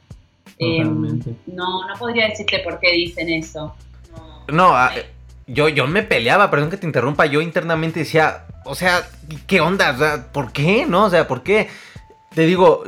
[0.58, 3.74] Em, no, no podría decirte por qué dicen eso.
[4.48, 4.92] No, ah,
[5.46, 9.02] yo, yo me peleaba, perdón que te interrumpa, yo internamente decía, o sea,
[9.46, 9.90] ¿qué onda?
[9.90, 10.86] O sea, ¿por qué?
[10.86, 11.04] ¿No?
[11.04, 11.68] O sea, ¿por qué?
[12.34, 12.82] Te digo,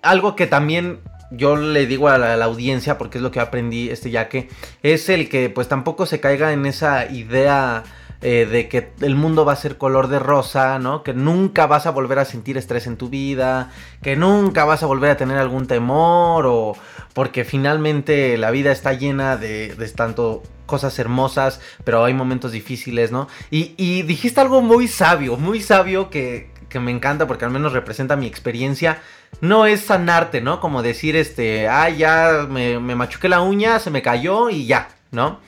[0.00, 4.10] algo que también yo le digo a la, audiencia, porque es lo que aprendí, este
[4.10, 4.48] ya que
[4.82, 7.84] es el que pues tampoco se caiga en esa idea
[8.22, 11.02] eh, de que el mundo va a ser color de rosa, ¿no?
[11.02, 13.70] Que nunca vas a volver a sentir estrés en tu vida,
[14.02, 16.76] que nunca vas a volver a tener algún temor o
[17.14, 23.10] porque finalmente la vida está llena de, de tanto cosas hermosas, pero hay momentos difíciles,
[23.10, 23.28] ¿no?
[23.50, 27.72] Y, y dijiste algo muy sabio, muy sabio que, que me encanta porque al menos
[27.72, 29.02] representa mi experiencia
[29.40, 30.60] no es sanarte, ¿no?
[30.60, 35.40] Como decir, este, ah, ya me, machuqué la uña, se me cayó y ya, ¿no?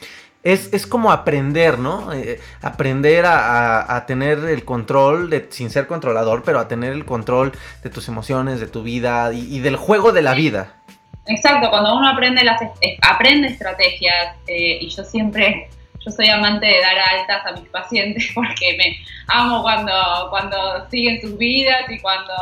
[0.42, 2.12] Es, como aprender, ¿no?
[2.12, 7.52] Eh, aprender a, tener el control, de, sin ser controlador, pero a tener el control
[7.84, 10.74] de tus emociones, de tu vida y, del juego de la vida.
[11.26, 12.60] Exacto, cuando uno aprende, las,
[13.02, 15.68] aprende estrategias, eh, y yo siempre
[16.04, 18.96] yo soy amante de dar altas a mis pacientes porque me
[19.28, 19.92] amo cuando,
[20.30, 22.32] cuando siguen sus vidas y cuando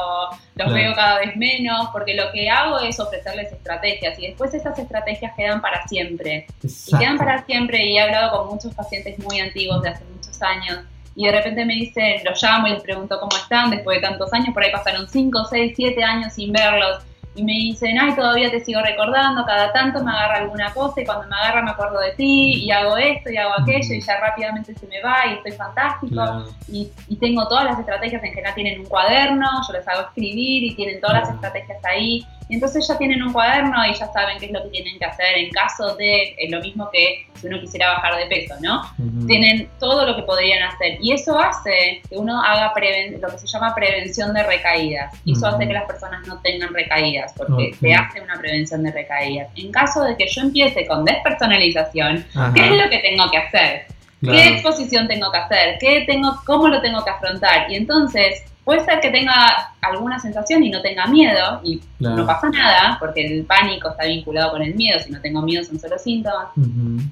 [0.57, 4.79] los veo cada vez menos, porque lo que hago es ofrecerles estrategias y después esas
[4.79, 6.47] estrategias quedan para siempre.
[6.63, 10.41] Y quedan para siempre y he hablado con muchos pacientes muy antiguos de hace muchos
[10.43, 10.81] años
[11.17, 14.33] y de repente me dicen, los llamo y les pregunto cómo están después de tantos
[14.33, 17.03] años, por ahí pasaron 5, 6, 7 años sin verlos
[17.35, 21.05] y me dicen, ay, todavía te sigo recordando, cada tanto me agarra alguna cosa y
[21.05, 24.19] cuando me agarra me acuerdo de ti y hago esto y hago aquello y ya
[24.19, 28.55] rápidamente se me va y estoy fantástico y, y, tengo todas las estrategias, en general
[28.55, 32.87] tienen un cuaderno, yo les hago escribir y tienen todas las estrategias ahí y entonces
[32.89, 35.51] ya tienen un cuaderno y ya saben qué es lo que tienen que hacer en
[35.51, 38.83] caso de lo mismo que si uno quisiera bajar de peso, ¿no?
[39.29, 40.99] Tienen todo lo que podrían hacer.
[41.01, 42.73] Y eso hace que uno haga
[43.21, 45.15] lo que se llama prevención de recaídas.
[45.25, 48.91] Y eso hace que las personas no tengan recaídas, porque se hace una prevención de
[48.91, 49.49] recaídas.
[49.55, 53.87] En caso de que yo empiece con despersonalización, ¿qué es lo que tengo que hacer?
[54.23, 55.79] ¿Qué exposición tengo que hacer?
[55.79, 57.71] ¿Qué tengo, ¿Cómo lo tengo que afrontar?
[57.71, 62.51] Y entonces Puede ser que tenga alguna sensación y no tenga miedo, y no pasa
[62.51, 65.99] nada, porque el pánico está vinculado con el miedo, si no tengo miedo son solo
[65.99, 66.49] síntomas,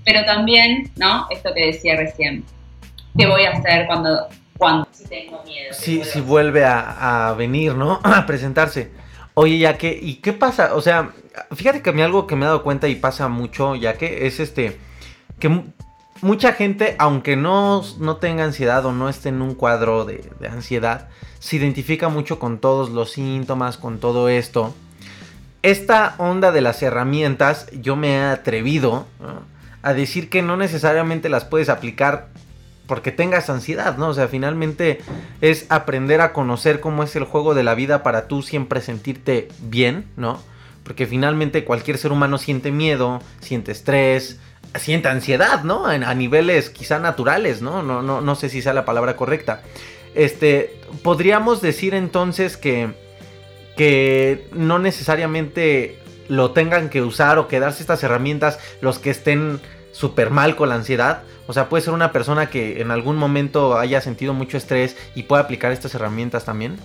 [0.04, 1.26] pero también, ¿no?
[1.30, 2.44] Esto que decía recién,
[3.16, 5.72] ¿qué voy a hacer cuando, cuando si tengo miedo?
[5.72, 7.98] Si, si vuelve a, venir, ¿no?
[8.04, 8.92] a presentarse.
[9.34, 10.74] Oye, ya que, ¿y qué pasa?
[10.74, 11.12] O sea,
[11.52, 14.26] fíjate que a mí algo que me he dado cuenta y pasa mucho, ya que
[14.26, 14.78] es este,
[15.38, 15.62] que
[16.22, 21.08] mucha gente, aunque no, no tenga ansiedad o no esté en un cuadro de, ansiedad,
[21.38, 24.74] se identifica mucho con todos los síntomas, con todo esto.
[25.62, 29.06] Esta onda de las herramientas, yo me he atrevido
[29.82, 32.28] a decir que no necesariamente las puedes aplicar
[32.86, 34.08] porque tengas ansiedad, ¿no?
[34.08, 35.00] O sea, finalmente
[35.40, 39.48] es aprender a conocer cómo es el juego de la vida para tú siempre sentirte
[39.60, 40.40] bien, ¿no?
[40.84, 44.40] Porque finalmente cualquier ser humano siente miedo, siente estrés,
[44.74, 45.86] siente ansiedad, ¿no?
[45.86, 47.82] A niveles quizá naturales, ¿no?
[47.82, 49.62] No, no, no sé si sea la palabra correcta.
[50.14, 52.90] Este, podríamos decir entonces que,
[53.76, 59.60] que no necesariamente lo tengan que usar o quedarse estas herramientas los que estén
[59.92, 61.22] súper mal con la ansiedad.
[61.46, 65.24] O sea, puede ser una persona que en algún momento haya sentido mucho estrés y
[65.24, 66.76] pueda aplicar estas herramientas también.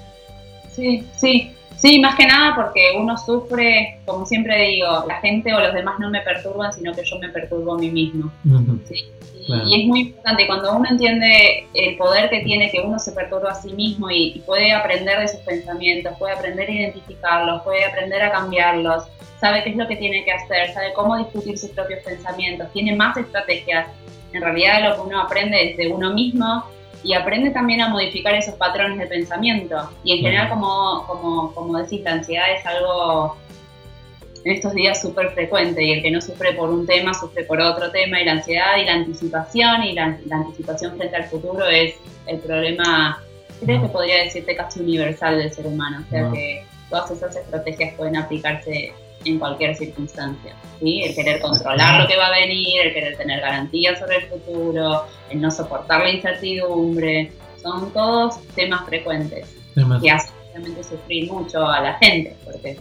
[0.74, 1.54] Sí, sí.
[1.84, 6.00] Sí, más que nada porque uno sufre, como siempre digo, la gente o los demás
[6.00, 8.32] no me perturban, sino que yo me perturbo a mí mismo.
[8.46, 13.52] y, es muy importante cuando uno entiende el poder que tiene, que uno se perturba
[13.52, 18.22] a sí mismo y, puede aprender de sus pensamientos, puede aprender a identificarlos, puede aprender
[18.22, 19.04] a cambiarlos,
[19.42, 22.96] sabe qué es lo que tiene que hacer, sabe cómo discutir sus propios pensamientos, tiene
[22.96, 23.88] más estrategias.
[24.32, 26.64] En realidad lo que uno aprende desde uno mismo
[27.04, 29.90] y aprende también a modificar esos patrones de pensamiento.
[30.04, 33.38] Y en general, como, como, como decís, la ansiedad es algo
[34.44, 37.62] en estos días súper frecuente y el que no sufre por un tema sufre por
[37.62, 41.96] otro tema y la ansiedad y la anticipación y la, anticipación frente al futuro es
[42.28, 43.24] el problema,
[43.64, 47.94] creo que podría decirte casi universal del ser humano, o sea que todas esas estrategias
[47.96, 48.94] pueden aplicarse
[49.32, 50.56] en cualquier circunstancia.
[50.80, 51.04] ¿sí?
[51.04, 55.06] El querer controlar lo que va a venir, el querer tener garantías sobre el futuro,
[55.30, 57.32] el no soportar la incertidumbre,
[57.62, 59.56] son todos temas frecuentes
[60.02, 62.36] que hacen realmente sufrir mucho a la gente.
[62.44, 62.78] Porque...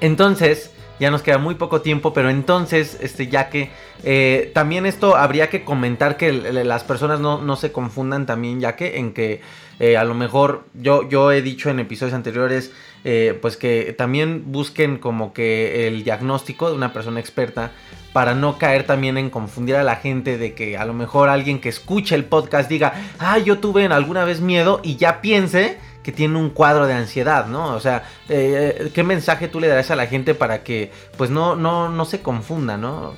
[0.00, 3.70] Entonces, ya nos queda muy poco tiempo, pero entonces, este, ya que
[4.04, 8.76] eh, también esto habría que comentar que las personas no, no, se confundan también, ya
[8.76, 9.40] que en que
[9.80, 12.72] eh, a lo mejor yo, yo he dicho en episodios anteriores,
[13.04, 17.72] eh, pues que también busquen como que el diagnóstico de una persona experta
[18.12, 21.60] para no caer también en confundir a la gente de que a lo mejor alguien
[21.60, 26.12] que escuche el podcast diga, ah, yo tuve alguna vez miedo y ya piense que
[26.12, 27.74] tiene un cuadro de ansiedad, ¿no?
[27.74, 31.56] O sea, eh, ¿qué mensaje tú le darás a la gente para que pues no,
[31.56, 33.14] no, no se confunda, ¿no?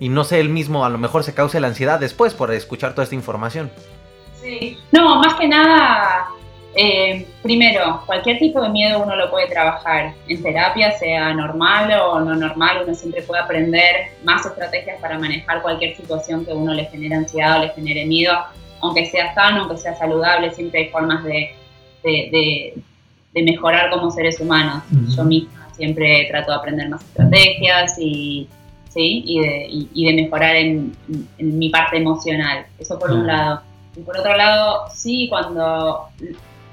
[0.00, 2.92] Y no sé él mismo, a lo mejor se cause la ansiedad después por escuchar
[2.92, 3.70] toda esta información.
[4.48, 6.28] Sí, no, más que nada,
[6.74, 12.20] eh, primero, cualquier tipo de miedo uno lo puede trabajar en terapia, sea normal o
[12.20, 16.86] no normal, uno siempre puede aprender más estrategias para manejar cualquier situación que uno le
[16.86, 18.32] genere ansiedad o le genere miedo,
[18.80, 21.54] aunque sea sano, aunque sea saludable, siempre hay formas de
[22.02, 22.82] de,
[23.42, 24.82] mejorar como seres humanos.
[25.16, 28.48] Yo misma siempre trato de aprender más estrategias y,
[28.88, 29.22] ¿sí?
[29.24, 30.96] y, de, mejorar en,
[31.38, 32.66] mi parte emocional.
[32.78, 33.62] Eso por un lado.
[33.98, 36.08] Y por otro lado, sí, cuando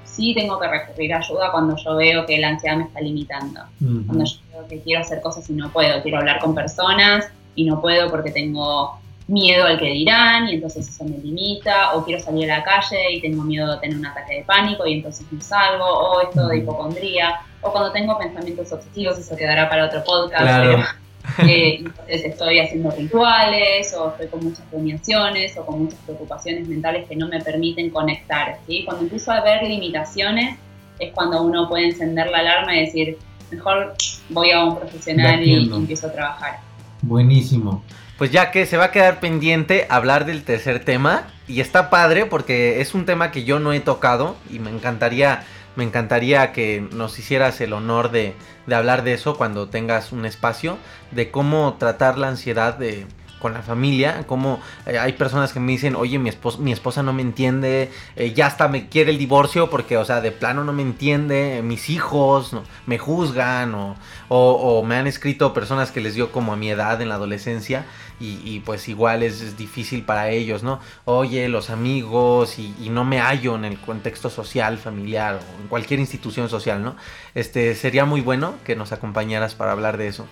[0.04, 3.62] sí tengo que recurrir a ayuda cuando yo veo que la ansiedad me está limitando.
[3.80, 7.66] Cuando yo veo que quiero hacer cosas y no puedo, quiero hablar con personas y
[7.66, 12.24] no puedo porque tengo miedo al que dirán y entonces eso me limita, o quiero
[12.24, 15.26] salir a la calle y tengo miedo de tener un ataque de pánico y entonces
[15.32, 20.04] no salgo, o esto de hipocondría, o cuando tengo pensamientos obsesivos, eso quedará para otro
[20.04, 20.96] podcast,
[21.48, 27.08] Eh, entonces estoy haciendo rituales o estoy con muchas rumiaciones o con muchas preocupaciones mentales
[27.08, 28.58] que no me permiten conectar.
[28.68, 28.84] ¿sí?
[28.86, 30.58] Cuando empiezo a ver limitaciones
[31.00, 33.18] es cuando uno puede encender la alarma y decir,
[33.52, 33.96] mejor
[34.30, 36.60] voy a un profesional y empiezo a trabajar.
[37.02, 37.84] Buenísimo.
[38.18, 42.26] Pues ya que se va a quedar pendiente hablar del tercer tema y está padre
[42.26, 45.44] porque es un tema que yo no he tocado y me encantaría
[45.76, 48.36] me encantaría que nos hicieras el honor de,
[48.72, 50.78] hablar de eso cuando tengas un espacio,
[51.12, 53.06] de cómo tratar la ansiedad de,
[53.40, 57.04] con la familia, como eh, hay personas que me dicen, oye, mi, esposa, mi esposa
[57.04, 60.64] no me entiende, eh, ya hasta me quiere el divorcio porque, o sea, de plano
[60.64, 62.56] no me entiende, mis hijos
[62.86, 63.96] me juzgan o,
[64.30, 67.86] o, me han escrito personas que les dio como a mi edad en la adolescencia
[68.20, 70.80] y, pues igual es, difícil para ellos, ¿no?
[71.06, 75.68] Oye, los amigos y, y, no me hallo en el contexto social, familiar o en
[75.68, 76.96] cualquier institución social, ¿no?
[77.34, 80.28] Este, sería muy bueno que nos acompañaras para hablar de eso.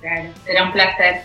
[0.00, 1.22] Claro, será un placer.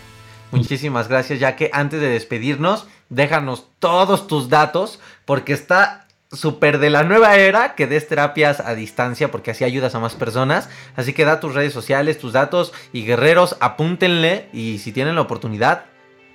[0.52, 6.90] Muchísimas gracias, ya que antes de despedirnos, déjanos todos tus datos, porque está súper de
[6.90, 10.70] la nueva era que des terapias a distancia, porque así ayudas a más personas.
[10.96, 15.22] Así que da tus redes sociales, tus datos y guerreros, apúntenle y si tienen la
[15.22, 15.86] oportunidad,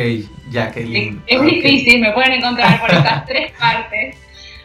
[0.50, 1.22] Jacqueline.
[1.28, 4.18] Es, difícil, me pueden encontrar por estas tres partes.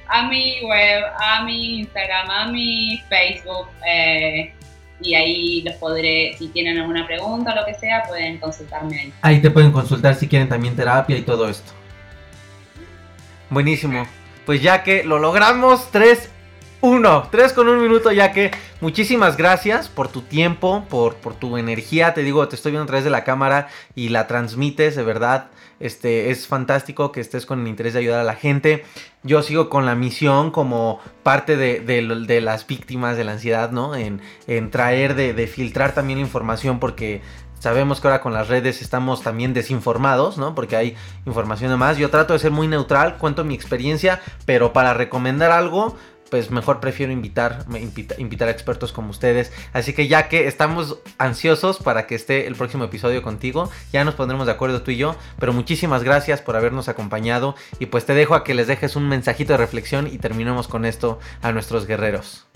[0.08, 3.68] A mi web, a mi Instagram, a mi Facebook.
[3.86, 4.52] Eh,
[5.00, 9.12] y ahí los podré, si tienen alguna pregunta o lo que sea, pueden consultarme ahí.
[9.22, 11.72] Ahí te pueden consultar si quieren también terapia y todo esto.
[13.50, 14.06] Buenísimo.
[14.44, 16.30] Pues ya que lo logramos, 3,
[16.80, 21.56] 1, 3 con un minuto, ya que muchísimas gracias por tu tiempo, por, por tu
[21.56, 22.14] energía.
[22.14, 25.48] Te digo, te estoy viendo a través de la cámara y la transmites, de verdad.
[25.78, 28.84] Este, es fantástico que estés con el interés de ayudar a la gente.
[29.22, 33.94] Yo sigo con la misión como parte de, las víctimas de la ansiedad, ¿no?
[33.94, 34.20] En,
[34.70, 37.20] traer, de, filtrar también la información porque
[37.58, 40.54] sabemos que ahora con las redes estamos también desinformados, ¿no?
[40.54, 40.96] Porque hay
[41.26, 41.98] información de más.
[41.98, 45.96] Yo trato de ser muy neutral, cuento mi experiencia, pero para recomendar algo
[46.30, 47.64] pues mejor prefiero invitar,
[48.18, 49.52] invitar a expertos como ustedes.
[49.72, 54.14] Así que ya que estamos ansiosos para que esté el próximo episodio contigo, ya nos
[54.14, 55.16] pondremos de acuerdo tú y yo.
[55.38, 59.08] Pero muchísimas gracias por habernos acompañado y pues te dejo a que les dejes un
[59.08, 62.46] mensajito de reflexión y terminemos con esto a nuestros guerreros.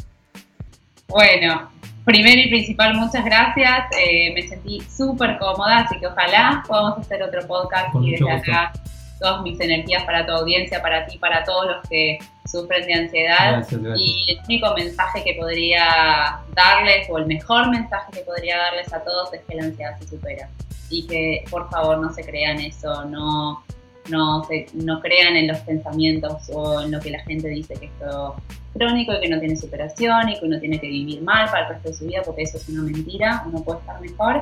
[1.09, 1.71] Bueno,
[2.05, 3.87] primero y principal, muchas gracias.
[3.99, 8.73] Eh, me sentí súper cómoda, así que ojalá podamos hacer otro podcast y desde acá
[9.21, 12.19] todas mis energías para tu audiencia, para ti, para todos los que
[12.51, 13.67] sufren de ansiedad.
[13.97, 19.05] Y el único mensaje que podría darles, o el mejor mensaje que podría darles a
[19.05, 20.49] todos, es que la ansiedad se supera.
[20.89, 23.63] Y que por favor no se crean eso, no,
[24.09, 27.87] no, se, no crean en los pensamientos o en lo que la gente dice que
[27.87, 31.49] esto es crónico y que no tiene superación y que uno tiene que vivir mal
[31.51, 34.41] para el resto de su vida, porque eso es una mentira, uno puede estar mejor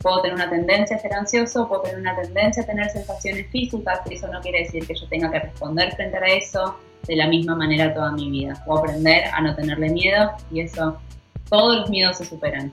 [0.00, 4.00] Puedo tener una tendencia a ser ansioso, puedo tener una tendencia a tener sensaciones físicas,
[4.08, 6.76] eso no quiere decir que yo tenga que responder frente a eso
[7.06, 8.62] de la misma manera toda mi vida.
[8.64, 10.98] Puedo aprender a no tenerle miedo y eso,
[11.48, 12.72] todos los miedos se superan.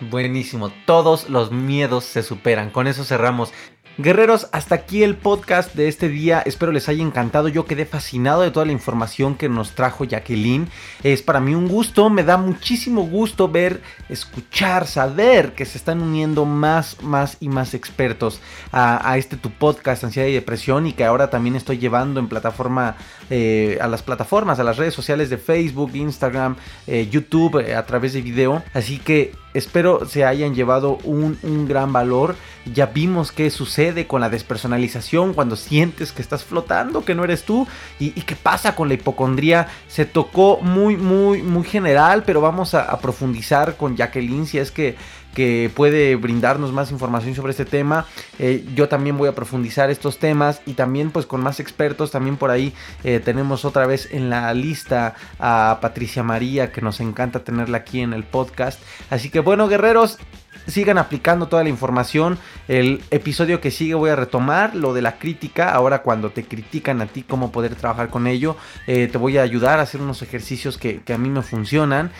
[0.00, 2.70] Buenísimo, todos los miedos se superan.
[2.70, 3.52] Con eso cerramos.
[3.96, 6.42] Guerreros, hasta aquí el podcast de este día.
[6.44, 7.46] Espero les haya encantado.
[7.46, 10.66] Yo quedé fascinado de toda la información que nos trajo Jacqueline.
[11.04, 16.02] Es para mí un gusto, me da muchísimo gusto ver, escuchar, saber que se están
[16.02, 18.40] uniendo más, más y más expertos
[18.72, 22.96] a, este tu podcast, Ansiedad y Depresión, y que ahora también estoy llevando en plataforma
[23.30, 26.56] eh, a las plataformas, a las redes sociales de Facebook, Instagram,
[26.88, 28.60] eh, YouTube, eh, a través de video.
[28.72, 32.36] Así que espero se hayan llevado un, gran valor.
[32.72, 37.44] Ya vimos qué sucede con la despersonalización cuando sientes que estás flotando, que no eres
[37.44, 37.66] tú.
[37.98, 39.68] Y, qué pasa con la hipocondría.
[39.88, 44.70] Se tocó muy, muy, muy general, pero vamos a, a profundizar con Jacqueline si es
[44.70, 44.96] que
[45.34, 48.06] que puede brindarnos más información sobre este tema.
[48.38, 52.10] Eh, yo también voy a profundizar estos temas y también pues con más expertos.
[52.10, 52.72] También por ahí
[53.02, 58.00] eh, tenemos otra vez en la lista a Patricia María que nos encanta tenerla aquí
[58.00, 58.80] en el podcast.
[59.10, 60.18] Así que bueno guerreros,
[60.66, 62.38] sigan aplicando toda la información.
[62.68, 65.70] El episodio que sigue voy a retomar lo de la crítica.
[65.70, 68.56] Ahora cuando te critican a ti, cómo poder trabajar con ello.
[68.86, 72.10] Eh, te voy a ayudar a hacer unos ejercicios que, que a mí me funcionan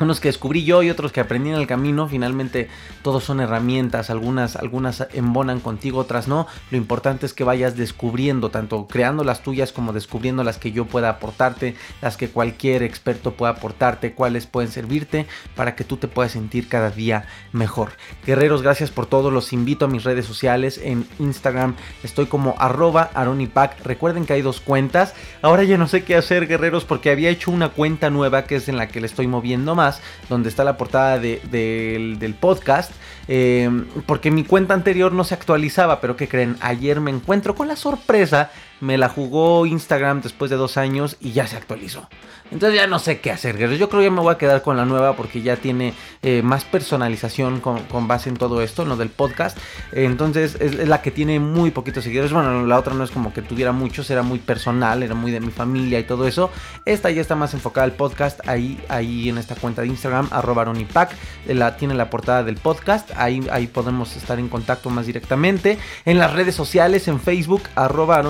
[0.00, 2.08] unos que descubrí yo y otros que aprendí en el camino.
[2.08, 2.68] Finalmente
[3.02, 6.46] todos son herramientas, algunas, algunas embonan contigo, otras no.
[6.70, 10.86] Lo importante es que vayas descubriendo, tanto creando las tuyas como descubriendo las que yo
[10.86, 15.26] pueda aportarte, las que cualquier experto pueda aportarte, cuáles pueden servirte
[15.56, 17.92] para que tú te puedas sentir cada día mejor.
[18.24, 19.30] Guerreros, gracias por todo.
[19.30, 20.80] Los invito a mis redes sociales.
[20.82, 23.84] En Instagram estoy como arroba aronipac.
[23.84, 25.14] Recuerden que hay dos cuentas.
[25.42, 28.68] Ahora ya no sé qué hacer, guerreros, porque había hecho una cuenta nueva que es
[28.68, 29.87] en la que le estoy moviendo más
[30.28, 32.92] donde está la portada del, podcast,
[33.28, 33.70] eh,
[34.06, 36.56] porque mi cuenta anterior no se actualizaba, pero ¿qué creen?
[36.60, 38.50] Ayer me encuentro con la sorpresa
[38.80, 42.08] me la jugó Instagram después de dos años y ya se actualizó.
[42.50, 44.76] Entonces ya no sé qué hacer, Yo creo que ya me voy a quedar con
[44.76, 48.96] la nueva porque ya tiene eh, más personalización con, base en todo esto, en lo
[48.96, 49.58] del podcast.
[49.92, 52.32] entonces es, la que tiene muy poquitos seguidores.
[52.32, 55.40] Bueno, la otra no es como que tuviera muchos, era muy personal, era muy de
[55.40, 56.50] mi familia y todo eso.
[56.86, 58.40] Esta ya está más enfocada al podcast.
[58.48, 61.14] Ahí, ahí en esta cuenta de Instagram, arroba Pack,
[61.46, 63.10] la, tiene la portada del podcast.
[63.16, 65.78] Ahí, ahí podemos estar en contacto más directamente.
[66.04, 68.22] En las redes sociales, en Facebook, arroba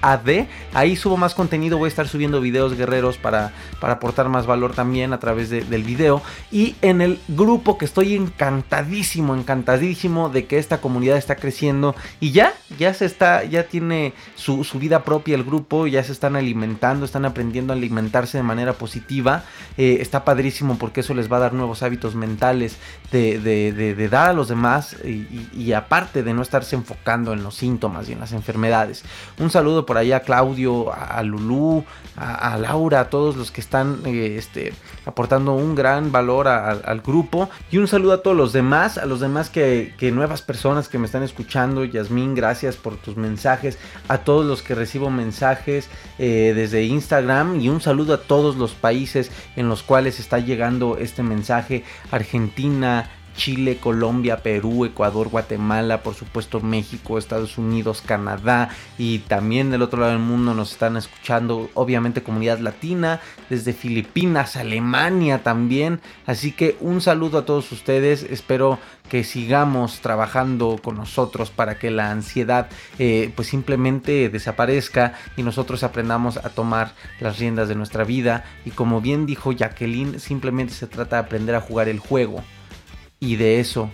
[0.00, 0.46] AD.
[0.72, 4.74] Ahí subo más contenido, voy a estar subiendo videos guerreros para, para aportar más valor
[4.74, 6.22] también a través del video.
[6.50, 12.32] Y en el grupo que estoy encantadísimo, encantadísimo de que esta comunidad está creciendo y
[12.32, 17.04] ya, ya se está, ya tiene su, vida propia el grupo, ya se están alimentando,
[17.04, 19.44] están aprendiendo a alimentarse de manera positiva.
[19.76, 22.76] Eh, está padrísimo porque eso les va a dar nuevos hábitos mentales
[23.10, 28.08] de, dar a los demás y, y aparte de no estarse enfocando en los síntomas
[28.08, 29.04] y en las enfermedades.
[29.38, 31.84] Un saludo por ahí a Claudio, a, Lulú,
[32.16, 34.72] a, Laura, a todos los que están eh, este,
[35.04, 37.50] aportando un gran valor al grupo.
[37.70, 41.06] Y un saludo a todos los demás, a los demás que, nuevas personas que me
[41.06, 41.84] están escuchando.
[41.84, 43.78] Yasmín, gracias por tus mensajes.
[44.08, 47.60] A todos los que recibo mensajes eh, desde Instagram.
[47.60, 51.84] Y un saludo a todos los países en los cuales está llegando este mensaje.
[52.10, 59.82] Argentina, Chile, Colombia, Perú, Ecuador, Guatemala, por supuesto México, Estados Unidos, Canadá y también del
[59.82, 63.20] otro lado del mundo nos están escuchando obviamente comunidad latina,
[63.50, 66.00] desde Filipinas, Alemania también.
[66.26, 68.78] Así que un saludo a todos ustedes, espero
[69.08, 72.68] que sigamos trabajando con nosotros para que la ansiedad
[72.98, 78.44] eh, pues simplemente desaparezca y nosotros aprendamos a tomar las riendas de nuestra vida.
[78.64, 82.42] Y como bien dijo Jacqueline simplemente se trata de aprender a jugar el juego
[83.20, 83.90] y de eso,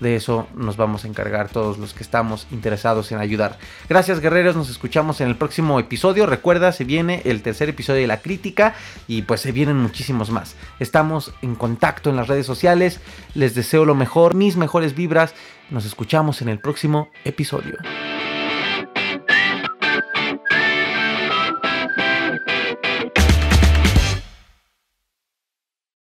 [0.00, 3.58] de eso nos vamos a encargar todos los que estamos interesados en ayudar.
[3.88, 6.26] Gracias guerreros, nos escuchamos en el próximo episodio.
[6.26, 8.74] Recuerda, se viene el tercer episodio de la crítica
[9.06, 10.56] y pues se vienen muchísimos más.
[10.80, 13.00] Estamos en contacto en las redes sociales,
[13.34, 15.34] les deseo lo mejor, mis mejores vibras.
[15.70, 17.78] Nos escuchamos en el próximo episodio.